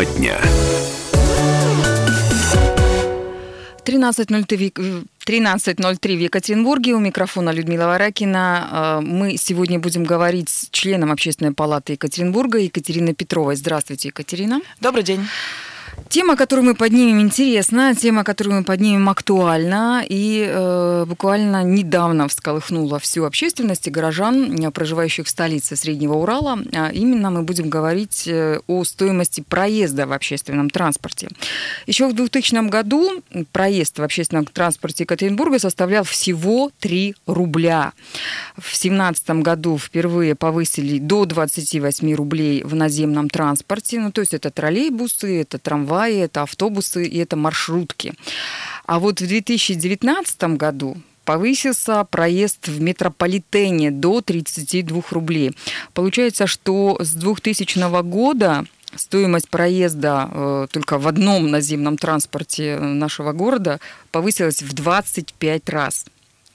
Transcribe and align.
Тема 0.00 0.18
дня. 0.18 0.40
13.03 3.84 5.04
13.03 5.26 6.16
в 6.16 6.20
Екатеринбурге. 6.20 6.94
У 6.94 7.00
микрофона 7.00 7.50
Людмила 7.50 7.86
Варакина. 7.86 9.00
Э, 9.00 9.00
мы 9.04 9.36
сегодня 9.36 9.78
будем 9.78 10.04
говорить 10.04 10.48
с 10.48 10.68
членом 10.70 11.12
Общественной 11.12 11.52
палаты 11.52 11.92
Екатеринбурга 11.92 12.58
Екатериной 12.58 13.14
Петровой. 13.14 13.56
Здравствуйте, 13.56 14.08
Екатерина. 14.08 14.60
Добрый 14.80 15.02
день. 15.02 15.26
Тема, 16.10 16.34
которую 16.34 16.66
мы 16.66 16.74
поднимем, 16.74 17.20
интересна, 17.20 17.94
тема, 17.94 18.24
которую 18.24 18.56
мы 18.56 18.64
поднимем, 18.64 19.08
актуальна 19.08 20.04
и 20.08 20.44
э, 20.44 21.04
буквально 21.06 21.62
недавно 21.62 22.26
всколыхнула 22.26 22.98
всю 22.98 23.24
общественность 23.24 23.86
и 23.86 23.92
горожан, 23.92 24.72
проживающих 24.72 25.26
в 25.26 25.30
столице 25.30 25.76
Среднего 25.76 26.14
Урала. 26.14 26.58
А 26.74 26.90
именно 26.90 27.30
мы 27.30 27.42
будем 27.42 27.68
говорить 27.68 28.26
э, 28.26 28.58
о 28.66 28.82
стоимости 28.82 29.44
проезда 29.48 30.08
в 30.08 30.12
общественном 30.12 30.68
транспорте. 30.68 31.28
Еще 31.86 32.08
в 32.08 32.12
2000 32.12 32.68
году 32.68 33.22
проезд 33.52 34.00
в 34.00 34.02
общественном 34.02 34.46
транспорте 34.46 35.04
Екатеринбурга 35.04 35.60
составлял 35.60 36.02
всего 36.02 36.72
3 36.80 37.14
рубля. 37.26 37.92
В 38.56 38.62
2017 38.62 39.30
году 39.42 39.78
впервые 39.78 40.34
повысили 40.34 40.98
до 40.98 41.24
28 41.24 42.14
рублей 42.14 42.64
в 42.64 42.74
наземном 42.74 43.30
транспорте. 43.30 44.00
Ну, 44.00 44.10
то 44.10 44.22
есть 44.22 44.34
это 44.34 44.50
троллейбусы, 44.50 45.42
это 45.42 45.58
трамваи, 45.58 45.79
трамваи, 45.80 46.18
это 46.18 46.42
автобусы 46.42 47.06
и 47.06 47.18
это 47.18 47.36
маршрутки. 47.36 48.14
А 48.86 48.98
вот 48.98 49.20
в 49.20 49.26
2019 49.26 50.42
году 50.56 50.96
повысился 51.24 52.04
проезд 52.04 52.68
в 52.68 52.80
метрополитене 52.80 53.90
до 53.90 54.20
32 54.20 55.02
рублей. 55.10 55.52
Получается, 55.94 56.46
что 56.46 56.98
с 57.00 57.12
2000 57.12 58.02
года 58.02 58.64
стоимость 58.96 59.48
проезда 59.48 60.28
э, 60.32 60.66
только 60.72 60.98
в 60.98 61.06
одном 61.06 61.50
наземном 61.50 61.96
транспорте 61.96 62.78
нашего 62.78 63.32
города 63.32 63.78
повысилась 64.10 64.62
в 64.62 64.72
25 64.72 65.68
раз. 65.70 66.06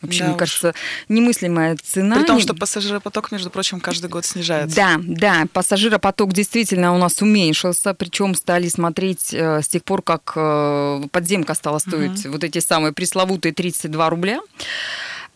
Вообще, 0.06 0.20
да 0.20 0.26
мне 0.26 0.36
уж. 0.36 0.40
кажется, 0.40 0.74
немыслимая 1.10 1.78
цена. 1.82 2.18
При 2.18 2.26
том, 2.26 2.40
что 2.40 2.54
пассажиропоток, 2.54 3.32
между 3.32 3.50
прочим, 3.50 3.80
каждый 3.80 4.10
год 4.10 4.26
снижается. 4.26 4.76
Да, 4.76 5.00
да, 5.02 5.46
пассажиропоток 5.52 6.34
действительно 6.34 6.94
у 6.94 6.98
нас 6.98 7.22
уменьшился, 7.22 7.94
причем 7.94 8.36
стали 8.36 8.68
смотреть 8.68 9.34
э, 9.34 9.62
с 9.62 9.68
тех 9.68 9.84
пор, 9.84 10.02
как 10.02 10.34
э, 10.36 11.04
подземка 11.12 11.54
стала 11.54 11.80
стоить 11.80 12.26
угу. 12.26 12.34
вот 12.34 12.44
эти 12.44 12.60
самые 12.60 12.94
пресловутые 12.94 13.54
32 13.54 14.10
рубля. 14.10 14.40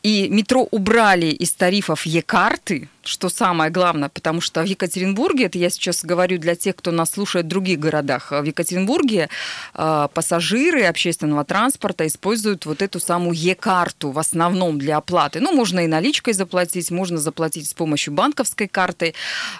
И 0.02 0.30
метро 0.30 0.67
убрали 0.72 1.25
из 1.25 1.52
тарифов 1.52 2.05
Е-карты, 2.05 2.88
что 3.03 3.28
самое 3.28 3.69
главное, 3.69 4.08
потому 4.08 4.39
что 4.39 4.61
в 4.61 4.66
Екатеринбурге, 4.66 5.45
это 5.45 5.58
я 5.58 5.69
сейчас 5.69 6.05
говорю 6.05 6.38
для 6.38 6.55
тех, 6.55 6.75
кто 6.78 6.92
нас 6.92 7.11
слушает 7.11 7.47
в 7.47 7.50
других 7.50 7.80
городах, 7.80 8.31
в 8.31 8.44
Екатеринбурге 8.44 9.30
э, 9.73 10.08
пассажиры 10.14 10.83
общественного 10.83 11.44
транспорта 11.44 12.08
используют 12.08 12.66
вот 12.66 12.81
эту 12.81 13.00
самую 13.02 13.33
Е-карту 13.33 14.11
в 14.11 14.20
основном 14.20 14.80
для 14.80 14.97
оплаты. 14.97 15.42
Ну, 15.42 15.53
можно 15.53 15.81
и 15.81 15.88
наличкой 15.88 16.33
заплатить, 16.33 16.92
можно 16.92 17.17
заплатить 17.17 17.67
с 17.67 17.73
помощью 17.73 18.14
банковской 18.14 18.70
карты. 18.70 19.14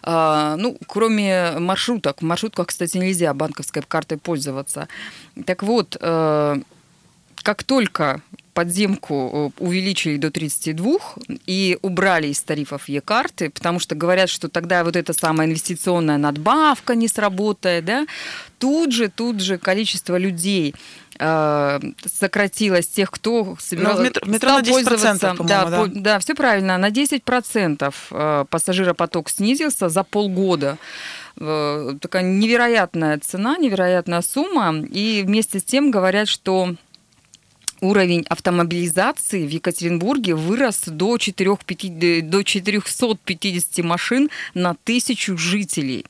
Э, 0.04 0.56
ну, 0.58 0.78
кроме 0.88 1.60
маршруток. 1.60 2.22
В 2.22 2.26
маршрутках, 2.26 2.67
кстати, 2.67 2.98
нельзя 2.98 3.34
банковской 3.34 3.82
картой 3.82 4.17
пользоваться. 4.17 4.88
Так 5.45 5.64
вот, 5.64 5.98
э, 6.00 6.62
как 7.44 7.64
только 7.64 8.22
подземку 8.53 9.53
э, 9.59 9.64
увеличили 9.64 10.17
до 10.17 10.31
32 10.31 10.97
и 11.45 11.78
убрали 11.81 12.28
из 12.28 12.42
тарифов 12.42 12.89
Е-карты, 12.89 13.50
потому 13.50 13.80
что 13.80 13.95
говорят, 13.95 14.30
что 14.30 14.50
тогда 14.50 14.83
вот 14.83 14.95
эта 14.95 15.14
самая 15.14 15.47
инвестиционная 15.47 16.17
надбавка 16.17 16.95
не 16.95 17.08
сработает, 17.08 17.86
да, 17.86 18.05
тут 18.58 18.92
же, 18.92 19.09
тут 19.09 19.42
же 19.42 19.58
количество 19.58 20.17
людей 20.17 20.76
э, 21.20 21.80
сократилось 22.05 22.88
тех, 22.88 23.11
кто 23.11 23.55
собирал, 23.59 23.98
ну, 23.98 24.04
метро, 24.04 24.30
метро 24.30 24.49
на 24.49 24.61
10%, 24.61 24.71
пользоваться. 24.71 25.36
Да, 25.39 25.65
да. 25.65 25.77
По, 25.77 25.88
да, 25.88 26.20
все 26.20 26.36
правильно. 26.36 26.77
На 26.77 26.89
10% 26.89 27.93
э, 28.11 28.45
пассажиропоток 28.49 29.30
снизился 29.30 29.89
за 29.89 30.04
полгода 30.04 30.77
такая 31.36 32.23
невероятная 32.23 33.17
цена, 33.20 33.55
невероятная 33.55 34.21
сумма. 34.21 34.76
И 34.92 35.23
вместе 35.26 35.59
с 35.59 35.64
тем 35.64 35.89
говорят, 35.89 36.27
что 36.27 36.76
уровень 37.82 38.26
автомобилизации 38.30 39.45
в 39.45 39.50
Екатеринбурге 39.50 40.36
вырос 40.36 40.84
до, 40.88 41.17
4, 41.17 42.22
до 42.22 42.44
450 42.44 43.86
машин 43.86 44.30
на 44.54 44.76
тысячу 44.84 45.38
жителей. 45.38 46.06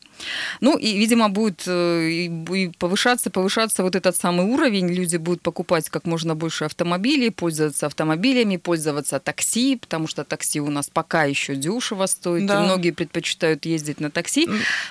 Ну 0.62 0.78
и, 0.78 0.97
видимо, 0.97 1.29
будет 1.29 1.63
э, 1.66 2.29
повышаться, 2.78 3.29
повышаться 3.29 3.84
вот 3.84 3.96
этот 3.96 4.16
самый 4.16 4.46
уровень. 4.46 4.88
Люди 4.90 5.18
будут 5.18 5.41
покупать 5.41 5.90
как 5.90 6.06
можно 6.06 6.35
больше 6.35 6.66
автомобилей, 6.66 7.29
пользоваться 7.29 7.85
автомобилями, 7.85 8.58
пользоваться 8.58 9.19
такси, 9.19 9.78
потому 9.78 10.08
что 10.08 10.24
такси 10.24 10.59
у 10.59 10.69
нас 10.69 10.90
пока 10.91 11.24
еще 11.24 11.56
дешево 11.56 12.06
стоит. 12.06 12.46
Да. 12.46 12.62
И 12.62 12.66
многие 12.66 12.91
предпочитают 12.91 13.66
ездить 13.66 14.00
на 14.00 14.12
такси. 14.12 14.47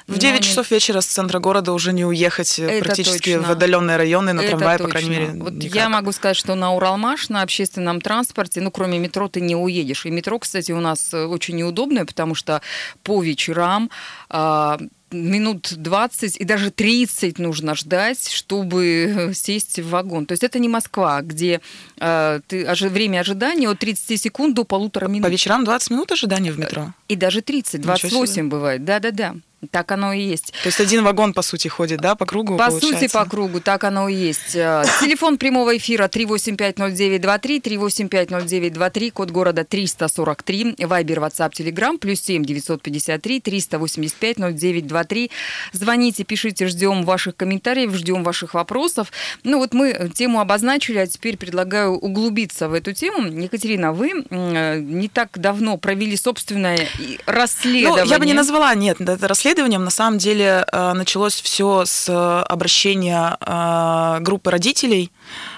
В 0.07 0.19
9 0.19 0.35
они... 0.35 0.43
часов 0.43 0.71
вечера 0.71 1.01
с 1.01 1.07
центра 1.07 1.39
города 1.39 1.73
уже 1.73 1.93
не 1.93 2.05
уехать 2.05 2.59
э, 2.59 2.65
Это 2.65 2.85
практически 2.85 3.35
точно. 3.35 3.49
в 3.49 3.51
отдаленные 3.51 3.97
районы 3.97 4.33
на 4.33 4.41
Это 4.41 4.51
трамвае, 4.51 4.79
точно. 4.79 4.85
по 4.87 4.91
крайней 4.91 5.11
мере. 5.11 5.33
Вот 5.35 5.53
я 5.63 5.89
могу 5.89 6.13
сказать, 6.13 6.37
что 6.37 6.55
на 6.55 6.68
Уралмаш, 6.75 7.29
на 7.29 7.43
общественном 7.43 8.01
транспорте, 8.01 8.61
ну, 8.61 8.71
кроме 8.71 8.99
метро, 8.99 9.29
ты 9.29 9.41
не 9.41 9.57
уедешь. 9.57 10.07
И 10.07 10.11
метро, 10.11 10.39
кстати, 10.39 10.73
у 10.73 10.81
нас 10.81 11.13
э, 11.13 11.25
очень 11.25 11.57
неудобное, 11.57 12.05
потому 12.05 12.35
что 12.35 12.61
по 13.03 13.23
вечерам 13.23 13.91
а, 14.29 14.79
минут 15.11 15.73
20 15.77 16.37
и 16.37 16.45
даже 16.45 16.71
30 16.71 17.39
нужно 17.39 17.75
ждать, 17.75 18.31
чтобы 18.31 19.33
сесть 19.35 19.79
в 19.79 19.89
вагон. 19.89 20.27
То 20.27 20.33
есть 20.33 20.45
это 20.45 20.59
не 20.59 20.69
Москва, 20.69 21.23
где 21.23 21.61
э, 21.99 22.41
ты, 22.47 22.65
ожи, 22.65 22.89
время 22.89 23.21
ожидания 23.21 23.69
от 23.69 23.79
30 23.79 24.21
секунд 24.21 24.55
до 24.55 24.65
полутора 24.65 25.09
минут. 25.09 25.25
По 25.25 25.31
вечерам 25.31 25.65
20 25.65 25.91
минут 25.91 26.13
ожидания 26.13 26.53
в 26.53 26.59
метро? 26.59 26.93
И 27.09 27.17
даже 27.17 27.43
30, 27.43 27.81
28 27.81 28.49
бывает. 28.49 28.85
Да-да-да. 28.85 29.37
Так 29.73 29.91
оно 29.91 30.13
и 30.13 30.21
есть. 30.21 30.53
То 30.63 30.69
есть 30.69 30.81
один 30.81 31.03
вагон, 31.03 31.33
по 31.33 31.43
сути, 31.43 31.67
ходит, 31.67 32.01
да, 32.01 32.15
по 32.15 32.27
кругу? 32.27 32.57
По 32.57 32.71
получается? 32.71 33.01
сути, 33.01 33.13
по 33.13 33.25
кругу, 33.25 33.61
так 33.61 33.83
оно 33.83 34.09
и 34.09 34.15
есть. 34.15 34.55
Э, 34.55 34.85
телефон 35.01 35.37
прямого 35.37 35.77
эфира 35.77 36.07
3850923, 36.07 37.61
3850923, 37.61 39.11
код 39.11 39.31
города 39.33 39.65
343, 39.65 40.77
Вайбер, 40.79 41.19
WhatsApp, 41.19 41.51
Telegram, 41.51 41.99
плюс 41.99 42.21
7 42.21 42.45
953 42.45 43.41
385 43.41 44.39
0923. 44.39 45.31
Звоните, 45.73 46.23
пишите, 46.23 46.69
ждем 46.69 47.03
ваших 47.03 47.35
комментариев, 47.35 47.93
ждем 47.95 48.23
ваших 48.23 48.55
вопросов. 48.55 49.11
Ну 49.43 49.59
вот 49.59 49.75
мы 49.75 50.09
тему 50.15 50.39
обозначили, 50.39 50.99
а 50.99 51.07
теперь 51.09 51.37
предлагаю 51.37 51.95
углубиться 51.95 52.69
в 52.69 52.75
эту 52.75 52.93
тему. 52.93 53.27
Екатерина, 53.27 53.93
вы 53.93 54.25
э, 54.31 54.79
не 54.79 55.09
так 55.09 55.31
давно 55.37 55.79
провели 55.79 56.17
собственное 56.17 56.87
расследование. 57.27 58.05
Ну, 58.05 58.11
я 58.11 58.21
бы 58.21 58.27
не 58.27 58.35
назвала, 58.35 58.73
нет, 58.77 59.01
это 59.01 59.27
расследование 59.27 59.48
расследованием 59.49 59.85
на 59.85 59.91
самом 59.91 60.19
деле 60.19 60.67
э, 60.71 60.93
началось 60.93 61.41
все 61.41 61.85
с 61.87 62.43
обращения 62.43 63.37
э, 63.41 64.19
группы 64.21 64.51
родителей. 64.51 65.11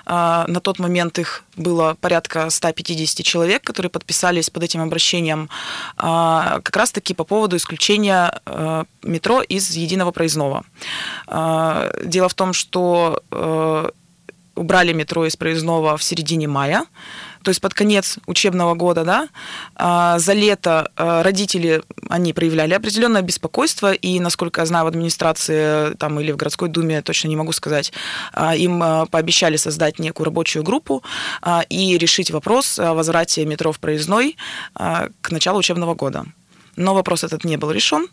Э, 0.07 0.45
на 0.47 0.61
тот 0.61 0.79
момент 0.79 1.19
их 1.19 1.43
было 1.57 1.97
порядка 2.01 2.51
150 2.51 3.25
человек, 3.25 3.63
которые 3.65 3.91
подписались 3.91 4.49
под 4.49 4.63
этим 4.63 4.81
обращением 4.81 5.49
как 5.97 6.77
раз-таки 6.77 7.15
по 7.15 7.25
поводу 7.25 7.57
исключения 7.57 8.41
метро 9.03 9.43
из 9.43 9.71
единого 9.77 10.13
проездного. 10.13 10.65
Дело 12.05 12.29
в 12.29 12.35
том, 12.35 12.53
что 12.53 13.23
убрали 14.55 14.93
метро 14.93 15.27
из 15.27 15.37
проездного 15.37 15.97
в 15.97 16.03
середине 16.03 16.49
мая 16.49 16.85
то 17.43 17.49
есть 17.51 17.61
под 17.61 17.75
конец 17.75 18.19
учебного 18.27 18.75
года, 18.75 19.05
да, 19.05 19.29
а, 19.75 20.19
за 20.19 20.33
лето 20.33 20.91
а, 20.97 21.23
родители, 21.23 21.83
они 22.09 22.33
проявляли 22.33 22.75
определенное 22.75 23.23
беспокойство, 23.23 23.93
и, 23.93 24.21
насколько 24.21 24.61
я 24.61 24.67
знаю, 24.67 24.85
в 24.85 24.89
администрации 24.89 25.95
там, 25.95 26.21
или 26.21 26.33
в 26.33 26.37
городской 26.37 26.69
думе, 26.69 27.03
точно 27.03 27.29
не 27.29 27.37
могу 27.37 27.53
сказать, 27.53 27.93
а, 28.33 28.55
им 28.55 28.81
пообещали 29.11 29.57
создать 29.57 29.99
некую 29.99 30.27
рабочую 30.27 30.63
группу 30.63 31.03
и 31.69 31.99
решить 31.99 32.31
вопрос 32.31 32.79
о 32.79 32.95
возврате 32.95 33.45
метро 33.45 33.73
в 33.73 33.79
проездной 33.79 34.37
к 34.75 35.31
началу 35.31 35.59
учебного 35.59 35.95
года. 35.95 36.25
Но 36.81 36.95
вопрос 36.95 37.25
этот 37.25 37.45
не 37.45 37.59
был 37.59 37.71
решен. 37.73 38.09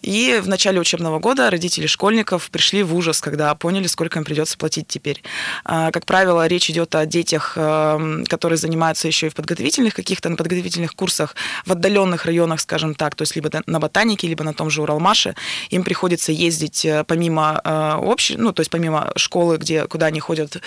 И 0.00 0.40
в 0.42 0.48
начале 0.48 0.80
учебного 0.80 1.18
года 1.18 1.50
родители 1.50 1.86
школьников 1.86 2.50
пришли 2.50 2.82
в 2.82 2.94
ужас, 2.94 3.20
когда 3.20 3.54
поняли, 3.54 3.86
сколько 3.86 4.18
им 4.18 4.24
придется 4.24 4.56
платить 4.56 4.88
теперь. 4.88 5.22
А, 5.64 5.90
как 5.90 6.06
правило, 6.06 6.46
речь 6.46 6.70
идет 6.70 6.94
о 6.94 7.04
детях, 7.04 7.52
эм, 7.56 8.24
которые 8.24 8.56
занимаются 8.56 9.08
еще 9.08 9.26
и 9.26 9.30
в 9.30 9.34
подготовительных 9.34 9.92
каких-то, 9.92 10.30
на 10.30 10.36
подготовительных 10.36 10.94
курсах 10.94 11.36
в 11.66 11.72
отдаленных 11.72 12.24
районах, 12.24 12.60
скажем 12.60 12.94
так, 12.94 13.14
то 13.14 13.22
есть 13.22 13.36
либо 13.36 13.50
на 13.66 13.78
ботанике, 13.78 14.26
либо 14.26 14.42
на 14.42 14.54
том 14.54 14.70
же 14.70 14.80
Уралмаше. 14.80 15.34
Им 15.68 15.84
приходится 15.84 16.32
ездить 16.32 16.86
э, 16.86 17.04
помимо 17.04 17.60
э, 17.62 17.94
общей, 17.96 18.38
ну, 18.38 18.52
то 18.52 18.60
есть 18.60 18.70
помимо 18.70 19.12
школы, 19.16 19.58
где, 19.58 19.86
куда 19.86 20.06
они 20.06 20.20
ходят 20.20 20.62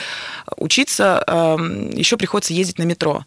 учиться, 0.57 1.23
эм, 1.25 1.89
еще 1.89 2.17
приходится 2.17 2.53
ездить 2.53 2.77
на 2.77 2.83
метро. 2.83 3.25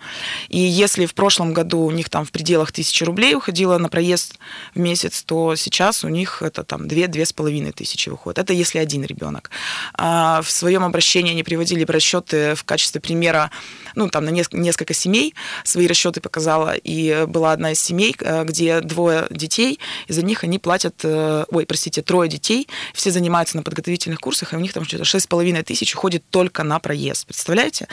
И 0.49 0.61
если 0.61 1.07
в 1.07 1.15
прошлом 1.15 1.53
году 1.53 1.81
у 1.81 1.91
них 1.91 2.11
там 2.11 2.25
в 2.25 2.31
пределах 2.31 2.71
тысячи 2.71 3.03
рублей 3.03 3.35
уходило 3.35 3.77
на 3.79 3.89
проезд 3.89 4.04
проезд 4.05 4.39
в 4.75 4.79
месяц, 4.79 5.23
то 5.23 5.57
сейчас 5.57 6.05
у 6.05 6.09
них 6.09 6.43
это 6.43 6.63
там 6.63 6.83
2-2,5 6.83 7.73
тысячи 7.73 8.11
выходит. 8.11 8.39
Это 8.39 8.53
если 8.53 8.79
один 8.79 9.05
ребенок. 9.05 9.51
А 9.95 10.43
в 10.43 10.51
своем 10.51 10.85
обращении 10.85 11.33
они 11.33 11.43
приводили 11.43 11.85
расчеты 11.85 12.55
в 12.55 12.65
качестве 12.65 13.01
примера, 13.01 13.51
ну, 13.95 14.09
там, 14.09 14.25
на 14.25 14.31
несколько 14.31 14.95
семей 14.95 15.35
свои 15.65 15.87
расчеты 15.87 16.21
показала, 16.21 16.75
и 16.75 17.25
была 17.27 17.53
одна 17.53 17.73
из 17.73 17.81
семей, 17.81 18.15
э, 18.21 18.45
где 18.45 18.81
двое 18.81 19.27
детей, 19.31 19.79
из-за 20.09 20.23
них 20.23 20.45
они 20.45 20.59
платят, 20.59 20.95
э, 21.05 21.45
ой, 21.51 21.65
простите, 21.65 22.03
трое 22.03 22.29
детей, 22.29 22.69
все 22.93 23.11
занимаются 23.11 23.57
на 23.57 23.63
подготовительных 23.63 24.21
курсах, 24.21 24.53
и 24.53 24.57
у 24.57 24.61
них 24.61 24.73
там 24.73 24.85
что-то 24.85 25.05
6,5 25.05 25.63
тысяч 25.63 25.95
уходит 25.95 26.23
только 26.31 26.63
на 26.63 26.79
проезд. 26.79 27.27
Представляете? 27.27 27.89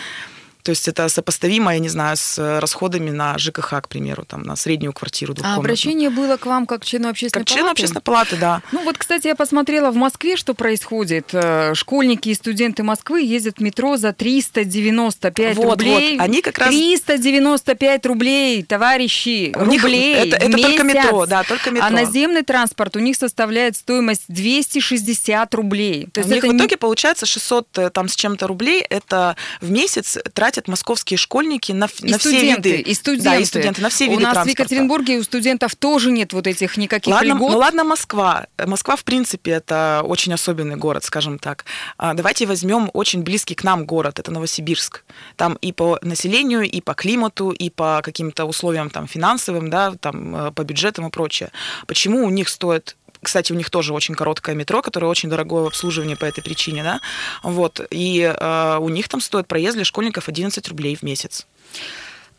То 0.64 0.72
есть 0.72 0.88
это 0.88 1.10
сопоставимо, 1.10 1.74
я 1.74 1.80
не 1.80 1.90
знаю, 1.90 2.18
с 2.18 2.38
э, 2.38 2.60
расходами 2.60 3.10
на 3.10 3.38
ЖКХ, 3.38 3.82
к 3.82 3.88
примеру, 3.88 4.26
там, 4.26 4.44
на 4.44 4.56
среднюю 4.56 4.94
квартиру 4.94 5.36
А 5.44 5.56
обращение 5.56 6.10
было 6.10 6.38
к 6.38 6.46
вам 6.46 6.66
как 6.66 6.86
члену 6.86 7.10
общественной 7.10 7.46
как 7.46 7.48
палаты? 7.48 7.50
Как 7.50 7.58
члену 7.58 7.72
общественной 7.72 8.02
палаты, 8.02 8.38
да. 8.38 8.62
Ну 8.72 8.84
вот, 8.84 8.98
кстати, 8.98 9.28
я 9.28 9.36
посмотрела 9.36 9.92
в 9.92 9.96
Москве, 9.96 10.36
что 10.36 10.54
происходит. 10.54 11.30
Э, 11.34 11.74
школьники 11.74 12.30
и 12.30 12.34
студенты 12.34 12.84
Москвы 12.84 13.22
ездят 13.24 13.58
в 13.58 13.62
метро 13.62 13.98
за 13.98 14.14
395 14.14 15.58
вот, 15.58 15.72
рублей. 15.72 16.18
Вот, 16.18 16.24
они 16.24 16.42
как 16.42 16.58
раз... 16.58 16.70
395 16.70 18.06
рублей, 18.06 18.64
товарищи, 18.64 19.54
у 19.56 19.66
рублей 19.66 20.16
это, 20.16 20.38
это 20.38 20.48
месяц. 20.48 20.70
только 20.70 20.84
метро, 20.84 21.26
да, 21.26 21.44
только 21.44 21.72
метро. 21.72 21.88
А 21.88 21.90
наземный 21.90 22.44
транспорт 22.44 22.96
у 22.96 23.00
них 23.00 23.16
составляет 23.16 23.76
стоимость 23.76 24.24
260 24.28 25.54
рублей. 25.56 26.08
То 26.14 26.22
есть 26.22 26.32
у 26.32 26.34
них 26.34 26.44
в 26.44 26.48
итоге 26.48 26.76
не... 26.76 26.78
получается 26.78 27.26
600 27.26 27.78
э, 27.78 27.90
там 27.90 28.08
с 28.08 28.16
чем-то 28.16 28.48
рублей, 28.48 28.82
это 28.82 29.36
в 29.60 29.72
месяц 29.72 30.18
тратят 30.34 30.51
тратят 30.52 30.68
московские 30.68 31.18
школьники 31.18 31.72
на, 31.72 31.88
и 32.02 32.12
на 32.12 32.18
все 32.18 32.42
виды. 32.42 32.82
И 32.82 32.94
студенты. 32.94 33.24
Да, 33.24 33.38
и 33.38 33.46
студенты, 33.46 33.82
на 33.82 33.90
все 33.90 34.06
виды 34.06 34.18
У 34.18 34.20
нас 34.20 34.34
транспорта. 34.34 34.50
в 34.50 34.60
Екатеринбурге 34.60 35.18
у 35.20 35.24
студентов 35.24 35.76
тоже 35.76 36.12
нет 36.12 36.34
вот 36.34 36.46
этих 36.46 36.76
никаких 36.78 37.14
ладно, 37.14 37.34
льгот. 37.34 37.52
Ну 37.52 37.58
ладно, 37.58 37.84
Москва. 37.84 38.48
Москва, 38.66 38.96
в 38.98 39.04
принципе, 39.04 39.52
это 39.52 40.02
очень 40.04 40.34
особенный 40.34 40.76
город, 40.76 41.06
скажем 41.06 41.40
так. 41.40 41.66
А, 41.98 42.14
давайте 42.14 42.46
возьмем 42.46 42.90
очень 42.94 43.24
близкий 43.24 43.56
к 43.56 43.64
нам 43.64 43.86
город, 43.86 44.20
это 44.20 44.32
Новосибирск. 44.32 45.04
Там 45.38 45.54
и 45.62 45.72
по 45.72 46.00
населению, 46.02 46.64
и 46.64 46.82
по 46.82 46.94
климату, 46.94 47.52
и 47.52 47.70
по 47.70 48.02
каким-то 48.04 48.46
условиям 48.46 48.90
там, 48.90 49.08
финансовым, 49.08 49.70
да, 49.70 49.94
там, 50.00 50.36
э, 50.36 50.52
по 50.52 50.64
бюджетам 50.64 51.08
и 51.08 51.10
прочее. 51.10 51.52
Почему 51.88 52.26
у 52.26 52.30
них 52.30 52.50
стоит 52.50 52.98
кстати, 53.22 53.52
у 53.52 53.56
них 53.56 53.70
тоже 53.70 53.94
очень 53.94 54.16
короткое 54.16 54.56
метро, 54.56 54.82
которое 54.82 55.08
очень 55.08 55.30
дорогое 55.30 55.64
в 55.64 55.68
обслуживании 55.68 56.16
по 56.16 56.26
этой 56.26 56.44
причине, 56.44 56.84
да. 56.84 57.02
Вот. 57.44 57.86
И 57.92 58.22
э, 58.22 58.78
у 58.80 58.90
них 58.90 59.08
там 59.10 59.22
стоит 59.22 59.48
проезд 59.48 59.76
для 59.76 59.86
школьников 59.86 60.28
11 60.28 60.68
рублей 60.68 60.96
в 60.96 61.04
месяц. 61.04 61.46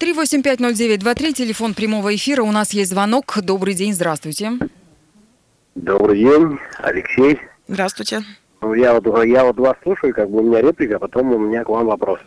3850923, 0.01 1.33
телефон 1.33 1.75
прямого 1.75 2.15
эфира. 2.15 2.43
У 2.43 2.51
нас 2.51 2.73
есть 2.73 2.91
звонок. 2.91 3.39
Добрый 3.43 3.75
день, 3.75 3.93
здравствуйте. 3.93 4.53
Добрый 5.77 6.19
день, 6.19 6.59
Алексей. 6.79 7.39
Здравствуйте. 7.69 8.25
Ну, 8.61 8.75
я 8.75 8.93
вот, 8.99 9.25
я 9.25 9.45
вот 9.45 9.57
вас 9.59 9.77
слушаю, 9.83 10.13
как 10.13 10.31
бы 10.31 10.41
у 10.41 10.43
меня 10.43 10.61
реплика, 10.61 10.97
а 10.97 10.99
потом 10.99 11.33
у 11.33 11.39
меня 11.39 11.65
к 11.65 11.69
вам 11.69 11.87
вопрос. 11.87 12.21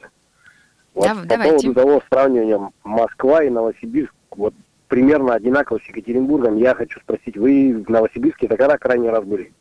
Вот 0.93 1.07
да, 1.07 1.15
по 1.15 1.25
давайте. 1.25 1.67
поводу 1.67 1.73
того 1.73 2.03
сравнивания 2.09 2.71
Москва 2.83 3.43
и 3.43 3.49
Новосибирск, 3.49 4.13
вот 4.31 4.53
примерно 4.87 5.33
одинаково 5.33 5.79
с 5.79 5.87
Екатеринбургом. 5.87 6.57
Я 6.57 6.75
хочу 6.75 6.99
спросить, 6.99 7.37
вы 7.37 7.83
в 7.85 7.89
Новосибирске 7.89 8.45
это 8.47 8.57
когда 8.57 8.77
крайний 8.77 9.09
раз 9.09 9.23
были? 9.23 9.51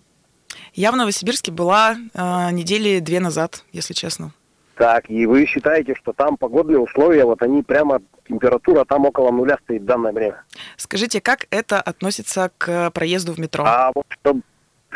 Я 0.73 0.93
в 0.93 0.97
Новосибирске 0.97 1.53
была 1.53 1.95
э, 1.95 2.51
недели 2.53 3.01
две 3.01 3.21
назад, 3.21 3.65
если 3.73 3.95
честно. 3.95 4.33
Так, 4.77 5.09
и 5.09 5.27
вы 5.27 5.47
считаете, 5.47 5.95
что 5.95 6.13
там 6.13 6.37
погодные 6.37 6.79
условия, 6.79 7.25
вот 7.25 7.43
они 7.43 7.63
прямо, 7.63 8.03
температура 8.29 8.85
там 8.85 9.07
около 9.07 9.31
нуля 9.31 9.57
стоит 9.63 9.83
в 9.83 9.85
данное 9.85 10.13
время? 10.13 10.43
Скажите, 10.77 11.21
как 11.21 11.47
это 11.51 11.81
относится 11.81 12.51
к 12.59 12.91
проезду 12.91 13.33
в 13.33 13.39
метро? 13.39 13.65
А 13.65 13.93
вот 13.95 14.07
чтобы 14.09 14.43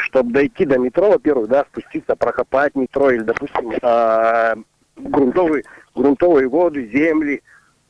чтобы 0.00 0.32
дойти 0.32 0.64
до 0.64 0.78
метро, 0.78 1.10
во-первых, 1.10 1.48
да, 1.48 1.64
спуститься, 1.64 2.14
прокопать 2.14 2.74
метро 2.76 3.10
или, 3.10 3.22
допустим, 3.22 3.72
э, 3.82 4.54
грунтовые, 4.96 5.64
грунтовые 5.94 6.48
воды, 6.48 6.88
земли, 6.92 7.42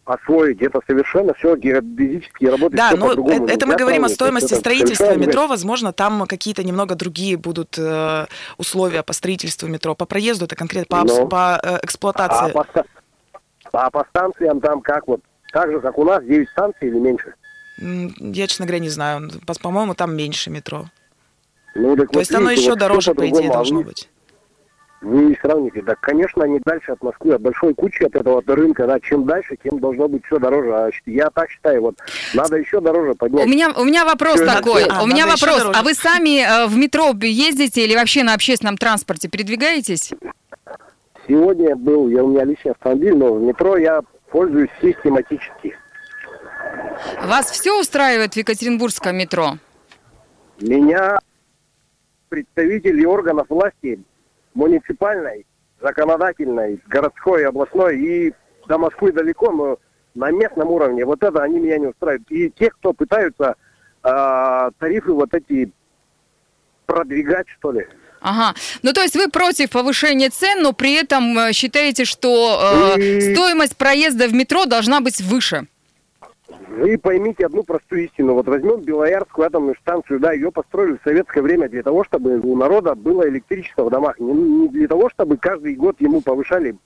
освоить. 0.09 0.63
Это 0.63 0.81
совершенно 0.87 1.35
все 1.35 1.57
геодезически 1.57 2.47
работает. 2.47 2.77
Да, 2.77 2.93
но 2.97 3.13
это, 3.13 3.53
это 3.53 3.67
мы 3.67 3.77
говорим 3.77 4.05
о 4.05 4.09
стоимости 4.09 4.55
строительства 4.55 5.15
метро. 5.17 5.47
Возможно, 5.47 5.93
там 5.93 6.27
какие-то 6.27 6.63
немного 6.65 6.95
другие 6.95 7.37
будут 7.37 7.79
э, 7.79 8.27
условия 8.57 9.03
по 9.03 9.13
строительству 9.13 9.69
метро. 9.69 9.95
По 9.95 10.07
проезду 10.07 10.47
это 10.47 10.57
конкретно 10.57 10.99
по, 10.99 11.05
но, 11.05 11.27
по 11.27 11.61
э, 11.63 11.79
эксплуатации. 11.83 12.51
А 12.51 12.65
по, 12.65 12.67
а 13.73 13.91
по 13.91 14.05
станциям 14.11 14.61
там 14.61 14.81
как 14.81 15.07
вот? 15.07 15.21
Так 15.53 15.71
же, 15.71 15.81
как 15.81 15.97
у 15.99 16.05
нас, 16.05 16.23
9 16.25 16.49
станций 16.51 16.89
или 16.89 16.99
меньше? 16.99 17.35
Я, 17.79 18.47
честно 18.47 18.67
говоря, 18.67 18.81
не 18.81 18.91
знаю. 18.91 19.31
По-моему, 19.63 19.95
там 19.95 20.15
меньше 20.15 20.51
метро. 20.51 20.87
Ну, 21.75 21.97
так 21.97 22.11
То 22.11 22.19
вот 22.19 22.21
есть 22.21 22.35
оно 22.35 22.51
еще 22.51 22.75
дороже, 22.75 23.15
по 23.15 23.29
идее, 23.29 23.51
должно 23.51 23.83
быть. 23.83 24.09
Вы 25.01 25.39
сравните. 25.41 25.81
Да, 25.83 25.95
конечно, 25.95 26.43
они 26.45 26.61
дальше 26.65 26.91
от 26.91 27.03
Москвы, 27.03 27.35
от 27.35 27.41
большой 27.41 27.73
кучи 27.75 28.03
от 28.03 28.17
этого 28.17 28.39
от 28.39 28.49
рынка. 28.49 28.87
Да, 28.87 28.99
чем 28.99 29.27
дальше, 29.27 29.57
тем 29.63 29.79
должно 29.79 30.09
быть 30.09 30.25
все 30.27 30.39
дороже. 30.39 30.75
А 30.75 30.91
я 31.07 31.31
так 31.31 31.49
считаю, 31.51 31.83
вот 31.83 31.99
надо 32.35 32.57
еще 32.57 32.81
дороже 32.81 33.15
поднять. 33.15 33.47
У 33.47 33.49
меня, 33.49 33.71
у 33.77 33.85
меня 33.85 34.05
вопрос 34.05 34.35
все 34.35 34.47
такой. 34.47 34.85
А, 34.85 35.05
у 35.05 35.07
меня 35.07 35.27
вопрос. 35.27 35.67
А 35.73 35.83
вы 35.83 35.95
сами 35.95 36.41
э, 36.41 36.67
в 36.67 36.77
метро 36.77 37.15
ездите 37.21 37.85
или 37.85 37.95
вообще 37.95 38.25
на 38.25 38.35
общественном 38.35 38.77
транспорте 38.77 39.29
передвигаетесь? 39.29 40.13
Сегодня 41.29 41.77
был, 41.77 42.09
я, 42.09 42.25
у 42.25 42.29
меня 42.29 42.45
личный 42.45 42.73
автомобиль, 42.73 43.15
но 43.15 43.35
в 43.35 43.43
метро 43.43 43.77
я 43.77 44.01
пользуюсь 44.31 44.71
систематически. 44.83 45.77
Вас 47.25 47.51
все 47.51 47.79
устраивает 47.79 48.35
в 48.35 48.37
Екатеринбургском 48.37 49.17
метро? 49.17 49.59
Меня 50.61 51.21
представители 52.29 53.05
органов 53.05 53.47
власти 53.49 54.01
муниципальной, 54.55 55.47
законодательной, 55.81 56.81
городской, 56.87 57.47
областной 57.47 57.99
и 57.99 58.35
до 58.67 58.79
Москвы 58.79 59.13
далеко, 59.13 59.53
но 59.53 59.79
на 60.15 60.31
местном 60.31 60.69
уровне. 60.69 61.05
Вот 61.05 61.23
это 61.23 61.43
они 61.43 61.59
меня 61.61 61.79
не 61.79 61.87
устраивают. 61.87 62.31
И 62.31 62.51
те, 62.51 62.71
кто 62.71 62.93
пытаются 62.93 63.55
э, 64.03 64.71
тарифы 64.79 65.13
вот 65.13 65.33
эти 65.33 65.71
продвигать, 66.87 67.47
что 67.59 67.73
ли. 67.73 67.87
Ага. 68.21 68.55
Ну, 68.83 68.93
то 68.93 69.03
есть 69.03 69.15
вы 69.15 69.29
против 69.29 69.71
повышения 69.71 70.31
цен, 70.31 70.63
но 70.63 70.73
при 70.73 70.95
этом 70.95 71.39
э, 71.39 71.53
считаете, 71.53 72.05
что 72.05 72.95
э, 72.97 73.01
и... 73.01 73.33
стоимость 73.35 73.77
проезда 73.77 74.27
в 74.27 74.35
метро 74.35 74.65
должна 74.65 75.01
быть 75.01 75.21
выше? 75.21 75.69
Вы 76.49 76.97
поймите 76.97 77.47
одну 77.47 77.63
простую 77.63 78.05
истину. 78.05 78.35
Вот 78.35 78.47
возьмем 78.47 78.81
Белоярскую 78.81 79.47
атомную 79.47 79.77
станцию, 79.77 80.21
да, 80.21 80.33
ее 80.33 80.51
построили 80.51 80.97
в 80.97 81.03
советское 81.03 81.43
время 81.43 81.69
для 81.69 81.83
того, 81.83 82.05
чтобы 82.05 82.39
у 82.41 82.57
народа 82.57 82.95
было 82.95 83.29
электричество 83.29 83.85
в 83.85 83.91
домах. 83.91 84.19
Не, 84.19 84.33
не 84.33 84.69
для 84.69 84.89
того, 84.89 85.11
чтобы 85.11 85.37
каждый 85.37 85.75
год 85.75 86.01
ему 86.01 86.21
повышали 86.21 86.77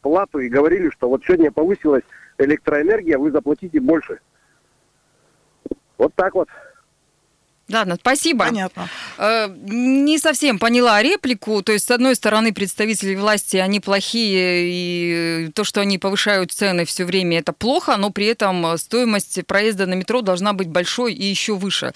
плату 0.00 0.40
и 0.40 0.48
говорили, 0.48 0.90
что 0.90 1.08
вот 1.08 1.22
сегодня 1.24 1.52
повысилась 1.52 2.02
электроэнергия, 2.38 3.18
вы 3.18 3.30
заплатите 3.30 3.80
больше. 3.80 4.18
Вот 5.98 6.12
так 6.14 6.34
вот. 6.34 6.48
Ладно, 7.72 7.94
спасибо. 7.94 8.46
Понятно. 8.46 8.86
Э, 9.18 9.48
не 9.48 10.18
совсем 10.18 10.58
поняла 10.58 11.02
реплику. 11.02 11.62
То 11.62 11.72
есть, 11.72 11.86
с 11.86 11.90
одной 11.90 12.14
стороны, 12.14 12.52
представители 12.52 13.14
власти, 13.14 13.56
они 13.56 13.80
плохие, 13.80 14.64
и 14.64 15.48
то, 15.54 15.64
что 15.64 15.80
они 15.80 15.98
повышают 15.98 16.52
цены 16.52 16.84
все 16.84 17.04
время, 17.04 17.38
это 17.38 17.52
плохо, 17.52 17.96
но 17.96 18.10
при 18.10 18.26
этом 18.26 18.76
стоимость 18.78 19.46
проезда 19.46 19.86
на 19.86 19.94
метро 19.94 20.22
должна 20.22 20.52
быть 20.52 20.68
большой 20.68 21.14
и 21.14 21.24
еще 21.24 21.54
выше. 21.54 21.92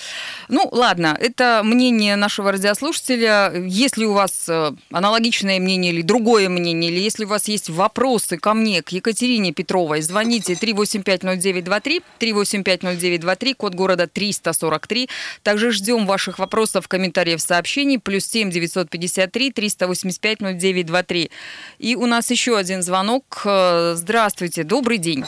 Ну, 0.49 0.68
ладно, 0.73 1.16
это 1.20 1.62
мнение 1.64 2.16
нашего 2.16 2.52
радиослушателя. 2.52 3.52
Если 3.66 4.04
у 4.04 4.12
вас 4.12 4.46
э, 4.49 4.73
аналогичное 4.90 5.61
мнение 5.61 5.92
или 5.92 6.02
другое 6.02 6.49
мнение, 6.49 6.90
или 6.90 7.00
если 7.00 7.25
у 7.25 7.28
вас 7.28 7.49
есть 7.49 7.70
вопросы 7.70 8.37
ко 8.37 8.54
мне, 8.54 8.82
к 8.82 8.90
Екатерине 8.90 9.52
Петровой, 9.52 10.00
звоните 10.02 10.54
3850923, 10.54 12.02
3850923, 12.20 13.54
код 13.54 13.75
города 13.75 14.06
343. 14.06 15.08
Также 15.42 15.70
ждем 15.73 16.06
ваших 16.06 16.38
вопросов, 16.38 16.88
комментариев, 16.88 17.06
сообщений. 17.41 17.99
Плюс 17.99 18.25
7 18.25 18.51
953 18.51 19.53
385 19.53 20.41
0923. 20.41 21.31
И 21.79 21.97
у 21.97 22.07
нас 22.07 22.31
еще 22.31 22.57
один 22.57 22.83
звонок. 22.83 23.25
Здравствуйте, 23.45 24.65
добрый 24.65 24.99
день. 24.99 25.25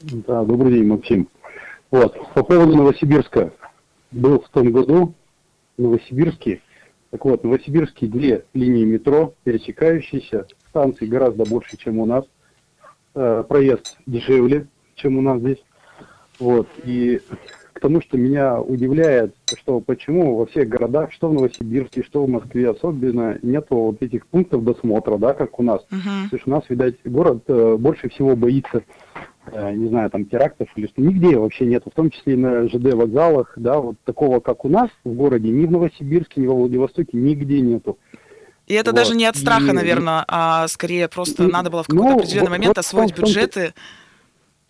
Да, 0.00 0.44
добрый 0.44 0.74
день, 0.74 0.86
Максим. 0.86 1.28
Вот, 1.90 2.16
по 2.34 2.42
поводу 2.42 2.76
Новосибирска. 2.76 3.52
Был 4.10 4.40
в 4.40 4.48
том 4.50 4.70
году 4.72 5.14
в 5.76 5.82
Новосибирске. 5.82 6.60
Так 7.10 7.24
вот, 7.24 7.42
в 7.42 7.44
Новосибирске 7.44 8.06
две 8.06 8.44
линии 8.54 8.84
метро, 8.84 9.34
пересекающиеся. 9.44 10.46
Станций 10.68 11.06
гораздо 11.06 11.44
больше, 11.44 11.76
чем 11.76 11.98
у 11.98 12.06
нас. 12.06 12.24
Э, 13.14 13.44
проезд 13.48 13.96
дешевле, 14.06 14.66
чем 14.94 15.16
у 15.16 15.22
нас 15.22 15.40
здесь. 15.40 15.62
Вот, 16.38 16.68
и 16.84 17.20
к 17.86 17.88
тому, 17.88 18.00
что 18.00 18.18
меня 18.18 18.60
удивляет, 18.60 19.36
что 19.56 19.78
почему 19.78 20.34
во 20.38 20.46
всех 20.46 20.68
городах, 20.68 21.12
что 21.12 21.28
в 21.28 21.34
Новосибирске, 21.34 22.02
что 22.02 22.24
в 22.24 22.28
Москве 22.28 22.70
особенно, 22.70 23.38
нету 23.42 23.76
вот 23.76 24.02
этих 24.02 24.26
пунктов 24.26 24.64
досмотра, 24.64 25.18
да, 25.18 25.34
как 25.34 25.60
у 25.60 25.62
нас. 25.62 25.82
Uh-huh. 25.92 26.24
Потому 26.24 26.40
что 26.40 26.50
у 26.50 26.54
нас, 26.54 26.64
видать, 26.68 26.96
город 27.04 27.44
э, 27.46 27.76
больше 27.78 28.08
всего 28.08 28.34
боится 28.34 28.82
э, 29.52 29.72
не 29.74 29.86
знаю, 29.86 30.10
там 30.10 30.24
терактов 30.24 30.68
или 30.74 30.88
что, 30.88 31.00
нигде 31.00 31.38
вообще 31.38 31.66
нету, 31.66 31.90
в 31.90 31.94
том 31.94 32.10
числе 32.10 32.32
и 32.32 32.36
на 32.36 32.66
ЖД 32.66 32.94
вокзалах, 32.94 33.52
да, 33.54 33.78
вот 33.78 33.94
такого, 34.04 34.40
как 34.40 34.64
у 34.64 34.68
нас 34.68 34.90
в 35.04 35.12
городе, 35.12 35.48
ни 35.50 35.64
в 35.64 35.70
Новосибирске, 35.70 36.40
ни 36.40 36.48
во 36.48 36.54
Владивостоке 36.54 37.16
нигде 37.16 37.60
нету. 37.60 37.98
И 38.66 38.74
это 38.74 38.90
вот. 38.90 38.96
даже 38.96 39.14
не 39.14 39.26
от 39.26 39.36
страха, 39.36 39.70
и, 39.70 39.72
наверное, 39.72 40.24
а 40.26 40.66
скорее 40.66 41.06
просто 41.06 41.44
и, 41.44 41.46
надо 41.46 41.70
было 41.70 41.84
в 41.84 41.86
какой-то 41.86 42.14
ну, 42.14 42.18
определенный 42.18 42.48
вот, 42.48 42.50
момент 42.50 42.76
вот, 42.76 42.78
освоить 42.78 43.14
том, 43.14 43.24
бюджеты. 43.24 43.74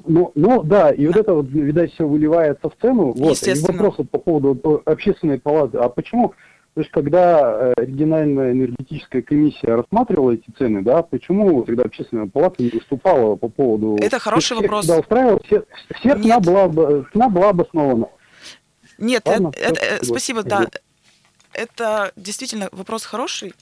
Ну, 0.06 0.32
ну 0.34 0.62
да, 0.62 0.90
и 0.90 1.06
вот 1.06 1.16
это 1.16 1.34
вот, 1.34 1.48
видать, 1.48 1.92
все 1.92 2.06
выливается 2.06 2.68
в 2.68 2.76
цену. 2.80 3.12
Вот, 3.12 3.42
и 3.42 3.54
вопрос 3.60 3.94
вот 3.98 4.10
по 4.10 4.18
поводу 4.18 4.82
общественной 4.84 5.38
палаты. 5.38 5.78
А 5.78 5.88
почему 5.88 6.34
то 6.76 6.82
есть, 6.82 6.92
когда 6.92 7.72
э, 7.74 7.74
региональная 7.78 8.52
энергетическая 8.52 9.22
комиссия 9.22 9.76
рассматривала 9.76 10.32
эти 10.32 10.44
цены, 10.58 10.82
да, 10.82 11.02
почему 11.02 11.62
тогда 11.62 11.84
общественная 11.84 12.26
палата 12.26 12.62
не 12.62 12.68
выступала 12.68 13.34
по 13.36 13.48
поводу... 13.48 13.96
Это 13.98 14.18
хороший 14.18 14.56
всех, 14.56 14.60
вопрос. 14.60 14.84
Всегда 14.84 15.00
устраивала, 15.00 15.40
все, 15.46 15.64
все 15.94 16.20
цена, 16.20 16.38
была, 16.38 16.68
цена 17.14 17.28
была 17.30 17.48
обоснована. 17.48 18.08
Нет, 18.98 19.22
Ладно, 19.24 19.52
это, 19.56 19.80
это, 19.80 19.94
э, 20.02 20.04
спасибо, 20.04 20.42
да. 20.42 20.66
Это 21.54 22.12
действительно 22.14 22.68
вопрос 22.72 23.06
хороший. 23.06 23.54